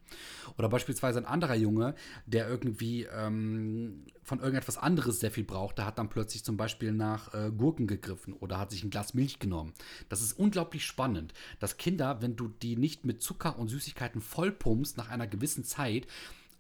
[0.58, 5.98] Oder beispielsweise ein anderer Junge, der irgendwie ähm, von irgendetwas anderes sehr viel brauchte, hat
[5.98, 9.74] dann plötzlich zum Beispiel nach äh, Gurken gegriffen oder hat sich ein Glas Milch genommen.
[10.10, 14.98] Das ist unglaublich spannend, dass Kinder, wenn du die nicht mit Zucker und Süßigkeiten vollpumpst,
[14.98, 16.08] nach einer gewissen Zeit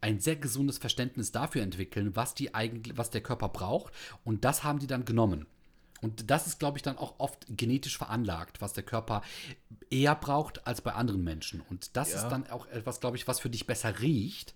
[0.03, 3.93] ein sehr gesundes Verständnis dafür entwickeln, was die eigentlich, was der Körper braucht.
[4.25, 5.45] Und das haben die dann genommen.
[6.01, 9.21] Und das ist, glaube ich, dann auch oft genetisch veranlagt, was der Körper
[9.89, 11.61] eher braucht als bei anderen Menschen.
[11.69, 12.17] Und das Ja.
[12.17, 14.53] ist dann auch etwas, glaube ich, was für dich besser riecht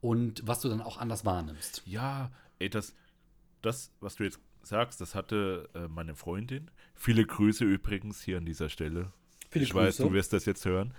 [0.00, 1.82] und was du dann auch anders wahrnimmst.
[1.86, 2.92] Ja, ey, das,
[3.62, 6.68] das, was du jetzt sagst, das hatte äh, meine Freundin.
[6.96, 9.12] Viele Grüße übrigens hier an dieser Stelle.
[9.50, 10.08] Viele ich weiß, Grüße.
[10.08, 10.92] du wirst das jetzt hören.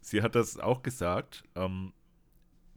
[0.00, 1.92] Sie hat das auch gesagt, ähm,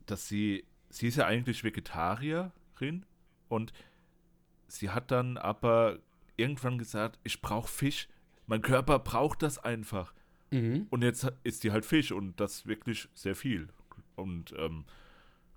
[0.05, 3.05] dass sie, sie ist ja eigentlich Vegetarierin
[3.47, 3.73] und
[4.67, 5.99] sie hat dann aber
[6.37, 8.07] irgendwann gesagt, ich brauche Fisch.
[8.47, 10.13] Mein Körper braucht das einfach.
[10.51, 10.87] Mhm.
[10.89, 13.69] Und jetzt ist die halt Fisch und das wirklich sehr viel.
[14.15, 14.85] Und ähm,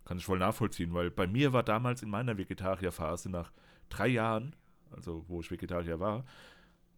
[0.04, 3.52] kann ich voll nachvollziehen, weil bei mir war damals in meiner Vegetarierphase nach
[3.90, 4.56] drei Jahren,
[4.90, 6.24] also wo ich Vegetarier war,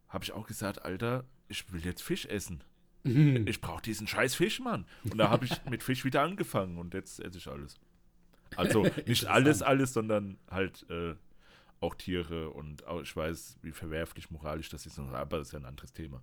[0.09, 2.63] habe ich auch gesagt, Alter, ich will jetzt Fisch essen.
[3.03, 3.47] Mhm.
[3.47, 4.87] Ich brauche diesen scheiß Fisch, Mann.
[5.05, 7.77] Und da habe ich mit Fisch wieder angefangen und jetzt esse ich alles.
[8.57, 11.15] Also nicht alles, alles, sondern halt äh,
[11.81, 15.61] auch Tiere und auch, ich weiß, wie verwerflich moralisch das ist, aber das ist ja
[15.61, 16.23] ein anderes Thema.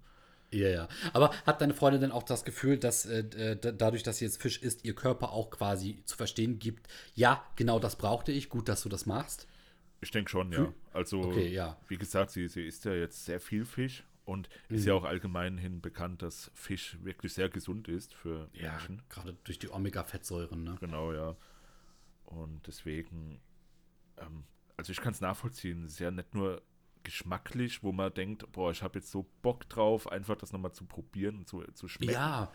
[0.52, 0.88] Ja, ja.
[1.14, 4.42] Aber hat deine Freundin denn auch das Gefühl, dass äh, d- dadurch, dass sie jetzt
[4.42, 8.70] Fisch isst, ihr Körper auch quasi zu verstehen gibt, ja, genau das brauchte ich, gut,
[8.70, 9.48] dass du das machst?
[10.00, 10.74] Ich denke schon, ja.
[10.94, 11.78] Also, Okay, ja.
[11.88, 14.88] wie gesagt, sie, sie isst ja jetzt sehr viel Fisch und ist Mhm.
[14.90, 19.02] ja auch allgemein hin bekannt, dass Fisch wirklich sehr gesund ist für Menschen.
[19.10, 20.76] gerade durch die Omega-Fettsäuren, ne?
[20.82, 21.36] Genau, ja.
[22.26, 23.40] Und deswegen,
[24.18, 24.44] ähm,
[24.76, 25.86] also ich kann es nachvollziehen.
[25.86, 26.62] Es ist ja nicht nur
[27.04, 30.84] geschmacklich, wo man denkt, boah, ich habe jetzt so Bock drauf, einfach das nochmal zu
[30.84, 32.52] probieren und zu, zu schmecken, Ja,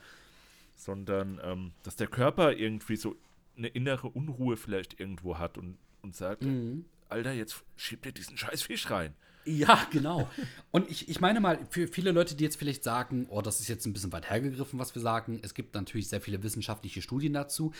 [0.76, 3.16] sondern ähm, dass der Körper irgendwie so
[3.56, 6.84] eine innere Unruhe vielleicht irgendwo hat und, und sagt, mhm.
[7.08, 9.14] Alter, jetzt schiebt ihr diesen scheiß Fisch rein.
[9.44, 10.28] Ja, genau.
[10.70, 13.68] Und ich, ich meine mal, für viele Leute, die jetzt vielleicht sagen, oh, das ist
[13.68, 17.32] jetzt ein bisschen weit hergegriffen, was wir sagen, es gibt natürlich sehr viele wissenschaftliche Studien
[17.32, 17.72] dazu,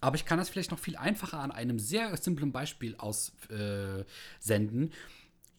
[0.00, 4.02] aber ich kann das vielleicht noch viel einfacher an einem sehr simplen Beispiel aussenden.
[4.90, 4.94] Äh,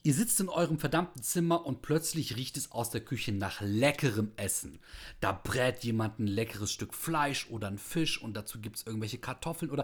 [0.01, 4.31] Ihr sitzt in eurem verdammten Zimmer und plötzlich riecht es aus der Küche nach leckerem
[4.37, 4.79] Essen.
[5.19, 9.17] Da brät jemand ein leckeres Stück Fleisch oder ein Fisch und dazu gibt es irgendwelche
[9.17, 9.83] Kartoffeln oder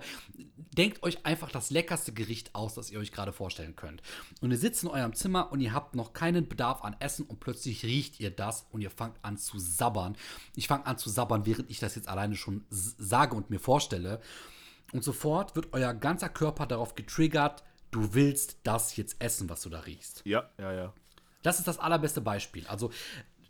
[0.77, 4.01] denkt euch einfach das leckerste Gericht aus, das ihr euch gerade vorstellen könnt.
[4.39, 7.41] Und ihr sitzt in eurem Zimmer und ihr habt noch keinen Bedarf an Essen und
[7.41, 10.15] plötzlich riecht ihr das und ihr fangt an zu sabbern.
[10.55, 14.21] Ich fange an zu sabbern, während ich das jetzt alleine schon sage und mir vorstelle.
[14.93, 17.64] Und sofort wird euer ganzer Körper darauf getriggert,
[17.95, 20.21] du willst das jetzt essen, was du da riechst.
[20.25, 20.93] Ja, ja, ja.
[21.43, 22.67] Das ist das allerbeste Beispiel.
[22.67, 22.91] Also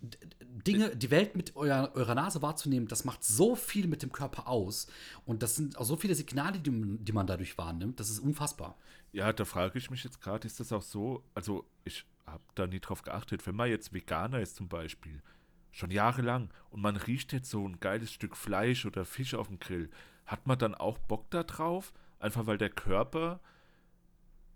[0.02, 4.48] Dinge, die Welt mit eurer, eurer Nase wahrzunehmen, das macht so viel mit dem Körper
[4.48, 4.88] aus.
[5.26, 8.00] Und das sind auch so viele Signale, die, die man dadurch wahrnimmt.
[8.00, 8.78] Das ist unfassbar.
[9.14, 11.24] Ja, da frage ich mich jetzt gerade, ist das auch so?
[11.34, 13.48] Also, ich habe da nie drauf geachtet.
[13.48, 15.24] Wenn man jetzt Veganer ist zum Beispiel,
[15.72, 19.60] schon jahrelang, und man riecht jetzt so ein geiles Stück Fleisch oder Fisch auf dem
[19.60, 19.90] Grill,
[20.26, 21.94] hat man dann auch Bock da drauf?
[22.20, 23.40] Einfach weil der Körper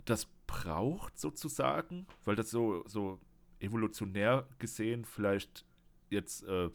[0.05, 3.19] das braucht, sozusagen, weil das so, so
[3.59, 5.65] evolutionär gesehen vielleicht
[6.09, 6.69] jetzt äh,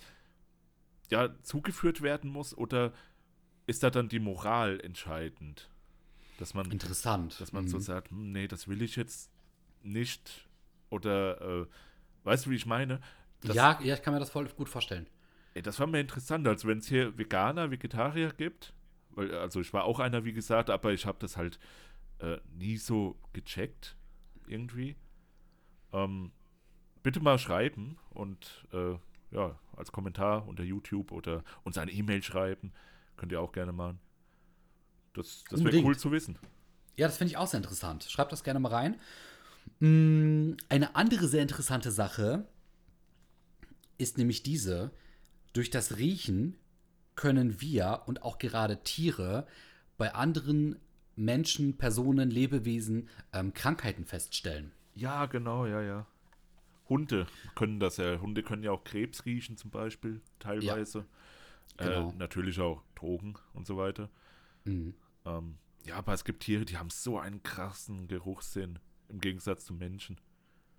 [1.10, 2.92] ja zugeführt werden muss oder
[3.66, 5.70] ist da dann die Moral entscheidend?
[6.38, 7.40] Dass man, Interessant.
[7.40, 7.68] Dass man mhm.
[7.68, 9.30] so sagt, hm, nee, das will ich jetzt
[9.82, 10.48] nicht.
[10.90, 11.66] Oder äh,
[12.24, 13.00] weißt du, wie ich meine?
[13.40, 15.06] Das, ja, ja, ich kann mir das voll gut vorstellen.
[15.54, 18.74] Ey, das war mir interessant, als wenn es hier Veganer, Vegetarier gibt.
[19.10, 21.60] Weil, also ich war auch einer, wie gesagt, aber ich habe das halt
[22.18, 23.96] äh, nie so gecheckt,
[24.46, 24.96] irgendwie.
[25.92, 26.32] Ähm,
[27.02, 28.96] bitte mal schreiben und äh,
[29.30, 32.72] ja, als Kommentar unter YouTube oder uns eine E-Mail schreiben.
[33.16, 34.00] Könnt ihr auch gerne machen.
[35.12, 36.38] Das, das wäre cool zu wissen.
[36.96, 38.04] Ja, das finde ich auch sehr interessant.
[38.04, 38.96] Schreibt das gerne mal rein.
[39.80, 42.46] Mm, eine andere sehr interessante Sache
[43.98, 44.90] ist nämlich diese.
[45.52, 46.56] Durch das Riechen
[47.14, 49.46] können wir und auch gerade Tiere
[49.96, 50.76] bei anderen
[51.16, 54.72] Menschen, Personen, Lebewesen ähm, Krankheiten feststellen.
[54.94, 56.06] Ja, genau, ja, ja.
[56.88, 58.20] Hunde können das ja.
[58.20, 61.06] Hunde können ja auch Krebs riechen, zum Beispiel, teilweise.
[61.78, 62.10] Ja, genau.
[62.10, 64.10] äh, natürlich auch Drogen und so weiter.
[64.64, 64.94] Mhm.
[65.24, 65.54] Ähm,
[65.86, 70.18] ja, aber es gibt Tiere, die haben so einen krassen Geruchssinn im Gegensatz zu Menschen.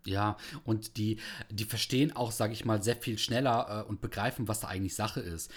[0.05, 1.19] Ja, und die,
[1.49, 4.95] die verstehen auch, sage ich mal, sehr viel schneller äh, und begreifen, was da eigentlich
[4.95, 5.51] Sache ist.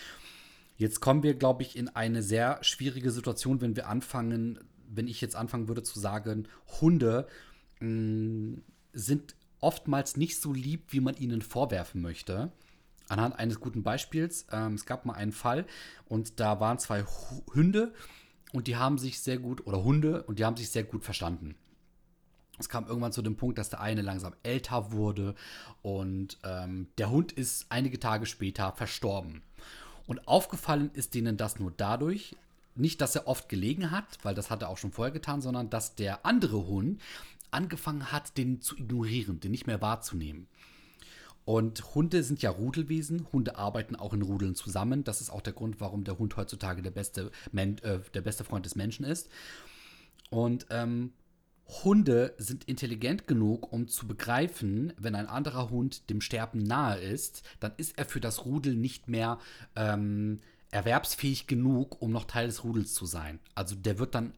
[0.78, 5.20] Jetzt kommen wir, glaube ich, in eine sehr schwierige Situation, wenn wir anfangen, wenn ich
[5.20, 6.46] jetzt anfangen würde zu sagen,
[6.80, 7.26] Hunde
[7.80, 8.62] mh, mm,
[8.92, 12.52] sind oftmals nicht so lieb, wie man ihnen vorwerfen möchte.
[13.08, 14.46] Anhand eines guten Beispiels.
[14.52, 15.66] Ähm, es gab mal einen Fall
[16.06, 17.02] und da waren zwei
[17.54, 17.92] Hunde
[18.52, 21.56] und die haben sich sehr gut, oder Hunde, und die haben sich sehr gut verstanden.
[22.58, 25.34] Es kam irgendwann zu dem Punkt, dass der eine langsam älter wurde
[25.82, 29.42] und ähm, der Hund ist einige Tage später verstorben.
[30.08, 32.34] Und aufgefallen ist denen das nur dadurch,
[32.74, 35.68] nicht, dass er oft gelegen hat, weil das hat er auch schon vorher getan, sondern
[35.68, 37.00] dass der andere Hund
[37.50, 40.48] angefangen hat, den zu ignorieren, den nicht mehr wahrzunehmen.
[41.44, 43.26] Und Hunde sind ja Rudelwesen.
[43.32, 45.04] Hunde arbeiten auch in Rudeln zusammen.
[45.04, 48.44] Das ist auch der Grund, warum der Hund heutzutage der beste, Men äh, der beste
[48.44, 49.28] Freund des Menschen ist.
[50.30, 51.12] Und ähm,
[51.68, 57.42] Hunde sind intelligent genug, um zu begreifen, wenn ein anderer Hund dem Sterben nahe ist,
[57.60, 59.38] dann ist er für das Rudel nicht mehr
[59.76, 63.38] ähm, erwerbsfähig genug, um noch Teil des Rudels zu sein.
[63.54, 64.32] Also der wird dann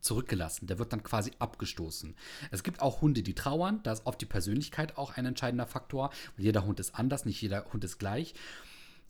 [0.00, 2.14] zurückgelassen, der wird dann quasi abgestoßen.
[2.50, 6.10] Es gibt auch Hunde, die trauern, da ist oft die Persönlichkeit auch ein entscheidender Faktor,
[6.36, 8.34] weil jeder Hund ist anders, nicht jeder Hund ist gleich.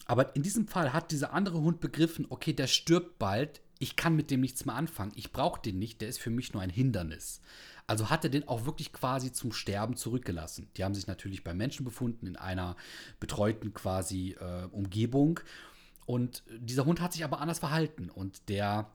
[0.07, 4.15] Aber in diesem Fall hat dieser andere Hund begriffen, okay, der stirbt bald, ich kann
[4.15, 5.13] mit dem nichts mehr anfangen.
[5.17, 7.41] Ich brauche den nicht, der ist für mich nur ein Hindernis.
[7.87, 10.69] Also hat er den auch wirklich quasi zum Sterben zurückgelassen.
[10.77, 12.77] Die haben sich natürlich bei Menschen befunden, in einer
[13.21, 15.41] betreuten quasi äh, Umgebung.
[16.05, 18.11] Und dieser Hund hat sich aber anders verhalten.
[18.11, 18.91] Und der,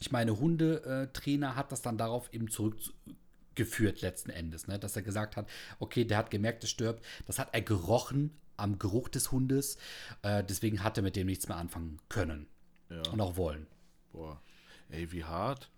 [0.00, 4.80] ich meine, Hundetrainer hat das dann darauf eben zurückgeführt letzten Endes, ne?
[4.80, 7.04] dass er gesagt hat, okay, der hat gemerkt, es stirbt.
[7.26, 9.78] Das hat er gerochen am Geruch des Hundes.
[10.22, 12.48] Äh, deswegen hat er mit dem nichts mehr anfangen können.
[12.90, 13.08] Ja.
[13.12, 13.68] Und auch wollen.
[14.16, 14.40] Boah.
[14.88, 15.70] Ey, wie hart.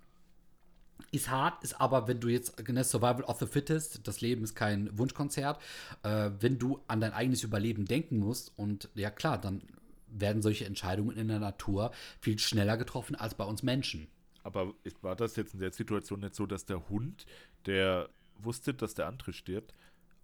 [1.10, 4.54] Ist hart, ist aber, wenn du jetzt ne, Survival of the Fittest, das Leben ist
[4.54, 5.60] kein Wunschkonzert,
[6.02, 9.62] äh, wenn du an dein eigenes Überleben denken musst und ja klar, dann
[10.06, 14.06] werden solche Entscheidungen in der Natur viel schneller getroffen als bei uns Menschen.
[14.44, 17.26] Aber war das jetzt in der Situation nicht so, dass der Hund,
[17.66, 19.74] der wusste, dass der andere stirbt,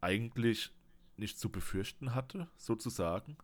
[0.01, 0.71] eigentlich
[1.17, 3.37] nicht zu befürchten hatte, sozusagen?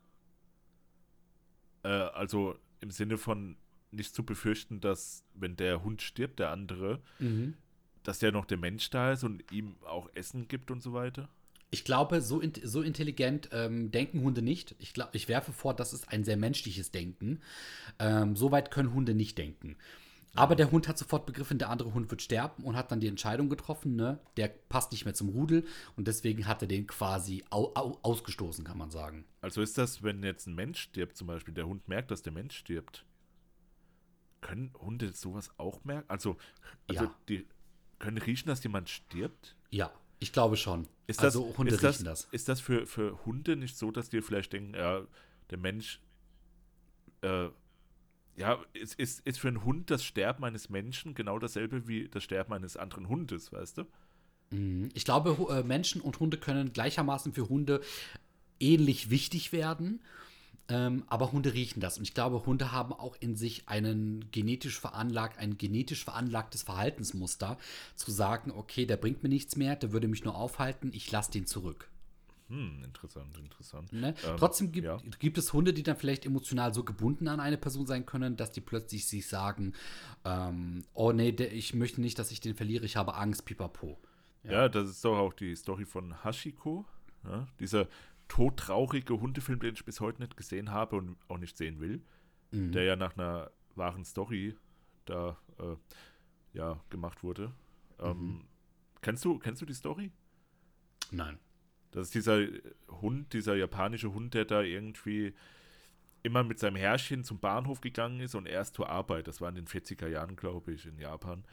[1.83, 3.57] Äh, also im Sinne von,
[3.92, 7.55] nicht zu befürchten, dass, wenn der Hund stirbt, der andere, mhm.
[8.03, 11.29] dass ja noch der Mensch da ist und ihm auch Essen gibt und so weiter?
[11.72, 14.74] Ich glaube, so, in, so intelligent ähm, denken Hunde nicht.
[14.79, 17.40] Ich, glaub, ich werfe vor, das ist ein sehr menschliches Denken.
[18.00, 19.76] Ähm, so weit können Hunde nicht denken.
[20.35, 23.09] Aber der Hund hat sofort begriffen, der andere Hund wird sterben und hat dann die
[23.09, 24.20] Entscheidung getroffen, ne?
[24.37, 25.64] Der passt nicht mehr zum Rudel
[25.96, 29.24] und deswegen hat er den quasi au au ausgestoßen, kann man sagen.
[29.40, 32.33] Also ist das, wenn jetzt ein Mensch stirbt, zum Beispiel, der Hund merkt, dass der
[32.33, 33.05] Mensch stirbt.
[34.40, 36.09] Können Hunde sowas auch merken?
[36.09, 36.37] Also,
[36.88, 37.14] also Ja.
[37.29, 37.46] die
[37.98, 39.55] können riechen, dass jemand stirbt?
[39.70, 40.88] Ja, ich glaube schon.
[41.07, 42.29] Ist das, also Hunde ist das, riechen das.
[42.31, 45.03] Ist das für, für Hunde nicht so, dass die vielleicht denken, ja,
[45.50, 46.00] der Mensch,
[47.22, 47.48] äh,
[48.37, 52.24] ja, ist, ist, ist für einen Hund das Sterben eines Menschen genau dasselbe wie das
[52.24, 53.85] Sterben eines anderen Hundes, weißt du?
[54.50, 54.88] Mhm.
[54.94, 57.83] Ich glaube, äh, Menschen und Hunde können gleichermaßen für Hunde
[58.59, 60.00] ähnlich wichtig werden.
[60.68, 61.99] Ähm, aber Hunde riechen das.
[61.99, 67.59] Und ich glaube, Hunde haben auch in sich einen genetisch veranlagt, ein genetisch veranlagtes Verhaltensmuster,
[67.96, 71.33] zu sagen, okay, der bringt mir nichts mehr, der würde mich nur aufhalten, ich lasse
[71.33, 71.90] den zurück.
[72.51, 73.92] Hm, interessant, interessant.
[73.92, 74.14] Ne?
[74.27, 74.99] Ähm, Trotzdem gibt, ja.
[75.20, 78.51] gibt es Hunde, die dann vielleicht emotional so gebunden an eine Person sein können, dass
[78.51, 79.73] die plötzlich sich sagen,
[80.25, 83.99] ähm, oh nee, der, ich möchte nicht, dass ich den verliere, ich habe Angst, pipapo.
[84.42, 84.68] Ja.
[84.68, 86.85] das ist doch auch die Story von Hashiko.
[87.25, 87.87] Ja, dieser
[88.31, 92.01] todtraurige Hundefilm, den ich bis heute nicht gesehen habe und auch nicht sehen will.
[92.53, 92.73] Mhm.
[92.73, 94.57] Der ja nach einer wahren Story
[95.05, 95.77] da äh,
[96.57, 97.53] ja, gemacht wurde.
[97.99, 98.45] Ähm, Mhm.
[99.03, 100.11] kennst, du, kennst du die Story?
[101.11, 101.38] Nein.
[101.90, 102.47] Das ist dieser
[103.03, 105.35] Hund, dieser japanische Hund, der da irgendwie
[106.23, 109.27] immer mit seinem Herrchen zum Bahnhof gegangen ist und erst zur Arbeit.
[109.27, 111.45] Das war in den 40er Jahren, glaube ich, in Japan.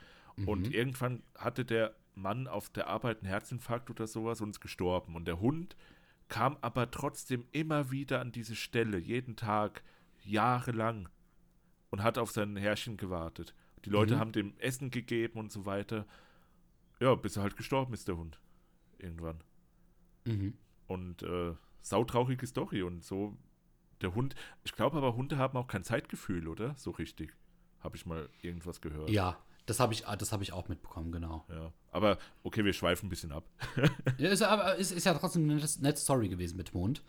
[0.46, 5.16] Und irgendwann hatte der Mann auf der Arbeit einen Herzinfarkt oder sowas und ist gestorben.
[5.16, 5.76] Und der Hund
[6.30, 9.84] kam aber trotzdem immer wieder an diese Stelle, jeden Tag,
[10.24, 11.10] jahrelang,
[11.90, 13.54] und hat auf sein Herrchen gewartet.
[13.86, 14.20] Die Leute Mhm.
[14.20, 16.06] haben dem Essen gegeben und so weiter.
[17.00, 18.40] Ja, bis er halt gestorben ist, der Hund.
[18.98, 19.40] Irgendwann.
[20.26, 20.54] Mhm.
[20.88, 23.38] Und äh, sautraurige Story und so.
[24.02, 26.76] Der Hund, ich glaube aber, Hunde haben auch kein Zeitgefühl, oder?
[26.76, 27.34] So richtig.
[27.80, 29.10] Habe ich mal irgendwas gehört.
[29.10, 29.38] Ja,
[29.68, 31.46] das habe ich, das hab ich auch mitbekommen, genau.
[31.50, 31.72] Ja.
[31.92, 33.44] Aber okay, wir schweifen ein bisschen ab.
[34.18, 37.04] Ja, ist, aber ist, ist ja trotzdem eine nette- Story gewesen mit Hund.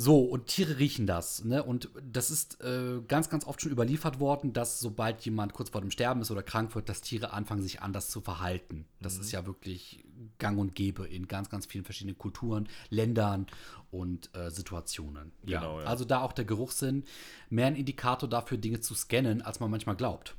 [0.00, 1.44] So, und Tiere riechen das.
[1.44, 1.60] Ne?
[1.64, 5.80] Und das ist äh, ganz, ganz oft schon überliefert worden, dass sobald jemand kurz vor
[5.80, 8.84] dem Sterben ist oder krank wird, dass Tiere anfangen, sich anders zu verhalten.
[9.00, 10.04] Das ist ja wirklich
[10.38, 13.46] gang und gäbe in ganz, ganz vielen verschiedenen Kulturen, Ländern
[13.90, 15.32] und äh, Situationen.
[15.44, 15.86] Genau, ja.
[15.86, 17.02] Also da auch der Geruchssinn
[17.50, 20.36] mehr ein Indikator dafür, Dinge zu scannen, als man manchmal glaubt.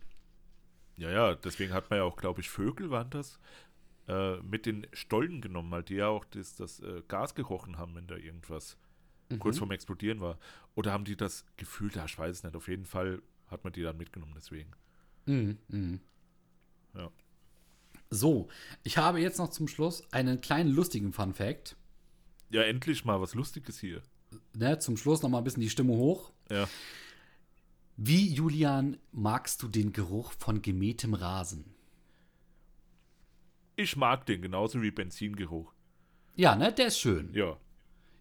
[0.99, 3.39] Ja, ja, deswegen hat man ja auch, glaube ich, Vögel waren das,
[4.07, 7.95] äh, mit den Stollen genommen, weil die ja auch das, das äh, Gas gerochen haben,
[7.95, 8.77] wenn da irgendwas
[9.37, 10.39] kurz vorm Explodieren war.
[10.75, 11.95] Oder haben die das gefühlt?
[11.95, 12.55] Ja, ich weiß es nicht.
[12.55, 14.71] Auf jeden Fall hat man die dann mitgenommen, deswegen.
[15.25, 15.99] Mhm, mhm.
[16.95, 17.11] Ja.
[18.09, 18.49] So,
[18.83, 21.75] ich habe jetzt noch zum Schluss einen kleinen lustigen Fun Fact.
[22.49, 24.01] Ja, endlich mal was Lustiges hier.
[24.55, 26.31] Ne, zum Schluss noch mal ein bisschen die Stimme hoch.
[26.49, 26.67] Ja.
[28.01, 31.65] Wie, Julian, magst du den Geruch von gemähtem Rasen?
[33.75, 35.73] Ich mag den genauso wie Benzingeruch.
[36.37, 37.33] Ja, ne, der ist schön.
[37.33, 37.57] Ja.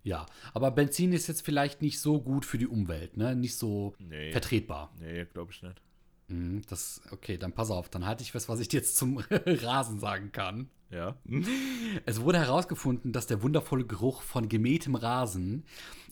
[0.03, 3.37] Ja, aber Benzin ist jetzt vielleicht nicht so gut für die Umwelt, ne?
[3.37, 4.33] Nicht so Nee.
[4.33, 4.93] vertretbar.
[4.99, 5.81] Nee, glaube ich nicht.
[6.27, 9.19] Mhm, das, okay, dann pass auf, dann halte ich fest, was ich dir jetzt zum
[9.31, 10.71] Rasen sagen kann.
[10.91, 11.17] Ja.
[12.07, 15.65] Es wurde herausgefunden, dass der wundervolle Geruch von gemähtem Rasen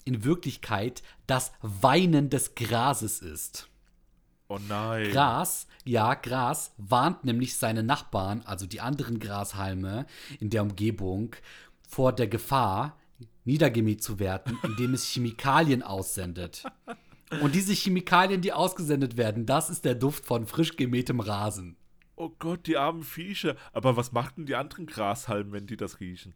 [0.05, 3.69] in Wirklichkeit das Weinen des Grases ist.
[4.49, 5.11] Oh nein.
[5.11, 10.07] Gras, ja, Gras warnt nämlich seine Nachbarn, also die anderen Grashalme
[10.39, 11.35] in der Umgebung,
[11.89, 12.97] vor der Gefahr,
[13.45, 16.65] niedergemäht zu werden, indem es Chemikalien aussendet.
[17.41, 21.77] Und diese Chemikalien, die ausgesendet werden, das ist der Duft von frisch gemähtem Rasen.
[22.16, 23.57] Oh Gott, die armen Viecher.
[23.72, 26.35] Aber was machten die anderen Grashalmen, wenn die das riechen?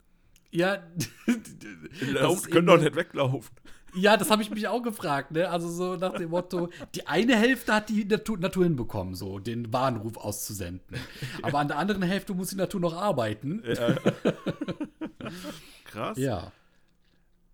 [0.50, 0.78] Ja,
[1.26, 3.50] Die das können doch nicht weglaufen.
[3.94, 5.48] Ja, das habe ich mich auch gefragt, ne?
[5.48, 9.72] Also so nach dem Motto, die eine Hälfte hat die Natur, Natur hinbekommen, so den
[9.72, 11.00] Warnruf auszusenden.
[11.42, 13.62] Aber an der anderen Hälfte muss die Natur noch arbeiten.
[15.84, 16.18] Krass.
[16.18, 16.52] Ja.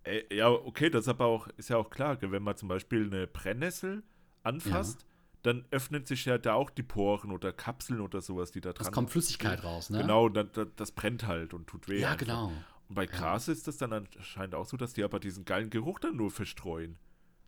[0.04, 3.06] Ey, ja, okay, das ist aber auch, ist ja auch klar, wenn man zum Beispiel
[3.06, 4.02] eine Brennnessel
[4.42, 5.05] anfasst,
[5.46, 8.86] dann öffnen sich ja da auch die Poren oder Kapseln oder sowas, die da dran
[8.86, 9.98] Es kommt Flüssigkeit raus, ne?
[9.98, 12.00] Genau, dann, das, das brennt halt und tut weh.
[12.00, 12.18] Ja, einfach.
[12.18, 12.52] genau.
[12.88, 16.00] Und bei Gras ist das dann anscheinend auch so, dass die aber diesen geilen Geruch
[16.00, 16.98] dann nur verstreuen.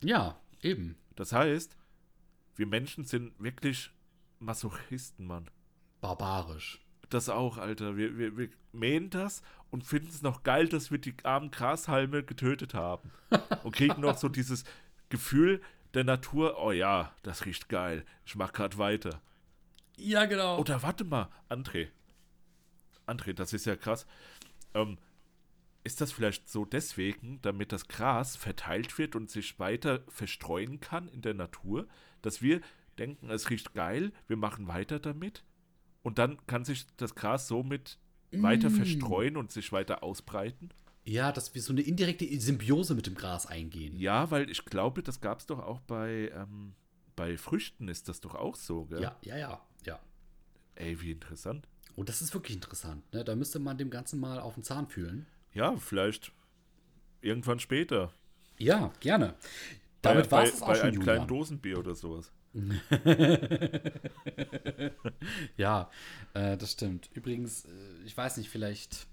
[0.03, 0.97] Ja, eben.
[1.17, 1.77] Das heißt,
[2.55, 3.91] wir Menschen sind wirklich
[4.39, 5.51] Masochisten, Mann.
[6.01, 6.81] Barbarisch.
[7.11, 7.97] Das auch, Alter.
[7.97, 12.23] Wir, wir, wir mähen das und finden es noch geil, dass wir die armen Grashalme
[12.23, 13.11] getötet haben.
[13.65, 14.65] Und kriegen noch so dieses
[15.09, 15.61] Gefühl
[15.95, 18.05] der Natur, oh ja, das riecht geil.
[18.25, 19.21] Ich mach grad weiter.
[19.97, 20.59] Ja, genau.
[20.59, 21.89] Oder warte mal, André,
[23.07, 24.07] André, das ist ja krass.
[24.75, 24.99] Ähm,
[25.85, 31.09] ist das vielleicht so deswegen, damit das Gras verteilt wird und sich weiter verstreuen kann
[31.09, 31.89] in der Natur,
[32.21, 32.61] dass wir
[32.99, 35.45] denken, es riecht geil, wir machen weiter damit
[36.03, 37.99] und dann kann sich das Gras somit
[38.33, 38.75] weiter Mm.
[38.75, 40.71] verstreuen und sich weiter ausbreiten?
[41.09, 43.97] Ja, dass wir so eine indirekte Symbiose mit dem Gras eingehen.
[43.97, 46.75] Ja, weil ich glaube, das gab es doch auch bei, ähm,
[47.17, 49.01] bei Früchten ist das doch auch so, gell?
[49.01, 49.99] Ja, ja, ja, ja.
[50.75, 51.67] Ey, wie interessant.
[51.97, 53.11] Und das ist wirklich interessant.
[53.15, 53.25] Ne?
[53.25, 55.27] Da müsste man dem Ganzen mal auf den Zahn fühlen.
[55.55, 56.31] Ja, vielleicht
[57.23, 58.13] irgendwann später.
[58.59, 59.35] Ja, gerne.
[60.03, 61.27] Damit bei, war bei, es auch bei schon, einem kleinen.
[61.27, 62.31] Dosenbier oder sowas.
[65.57, 65.91] Ja,
[66.35, 67.11] äh, das stimmt.
[67.15, 67.69] Übrigens, äh,
[68.05, 69.07] ich weiß nicht, vielleicht.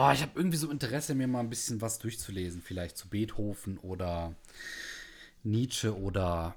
[0.00, 2.62] Oh, ich habe irgendwie so Interesse, mir mal ein bisschen was durchzulesen.
[2.62, 4.36] Vielleicht zu Beethoven oder
[5.42, 6.54] Nietzsche oder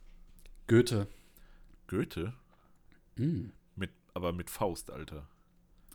[0.66, 1.08] Goethe.
[1.86, 2.34] Goethe?
[3.16, 3.50] Hm.
[3.76, 5.26] Mit, aber mit Faust, Alter.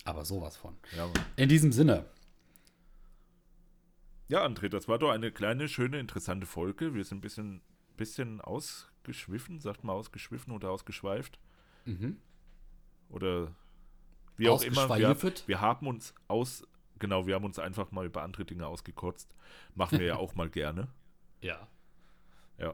[0.05, 0.75] Aber sowas von.
[0.97, 1.07] Ja.
[1.35, 2.07] In diesem Sinne.
[4.27, 6.95] ja, André, das war doch eine kleine, schöne, interessante Folge.
[6.95, 7.61] Wir sind ein bisschen,
[7.95, 11.37] bisschen ausgeschwiffen, sagt man ausgeschwiffen oder ausgeschweift.
[11.85, 12.17] Mhm.
[13.09, 13.53] Oder
[14.37, 14.89] wie auch immer.
[14.97, 15.15] Wir,
[15.45, 16.65] wir haben uns aus,
[17.01, 19.35] genau, wir haben uns einfach mal über andere Dinge ausgekotzt.
[19.75, 20.87] Machen wir ja auch mal gerne.
[21.41, 21.67] Ja.
[22.57, 22.73] Ja.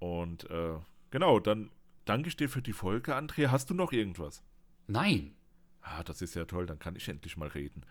[0.00, 0.78] Und äh,
[1.10, 1.70] genau, dann
[2.04, 3.48] danke ich dir für die Folge, André.
[3.48, 4.42] Hast du noch irgendwas?
[4.88, 5.36] Nein.
[5.82, 7.84] Ah, das ist ja toll, dann kann ich endlich mal reden.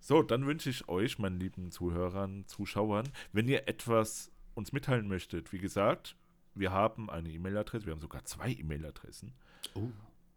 [0.00, 5.52] So, dann wünsche ich euch, meinen lieben Zuhörern, Zuschauern, wenn ihr etwas uns mitteilen möchtet,
[5.52, 6.16] wie gesagt,
[6.54, 9.32] wir haben eine E-Mail-Adresse, wir haben sogar zwei E-Mail-Adressen.
[9.74, 9.88] Oh.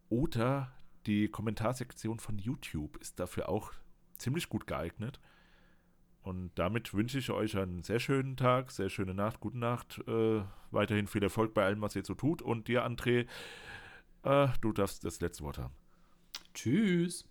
[0.10, 0.72] Oder
[1.08, 3.74] die Kommentarsektion von YouTube ist dafür auch
[4.18, 5.20] ziemlich gut geeignet.
[6.24, 10.42] Und damit wünsche ich euch einen sehr schönen Tag, sehr schöne Nacht, gute Nacht, äh,
[10.72, 12.42] weiterhin viel Erfolg bei allem, was ihr so tut.
[12.42, 13.28] Und dir, André,
[14.24, 15.74] äh, du darfst das letzte Wort haben.
[16.56, 17.26] Tschüss.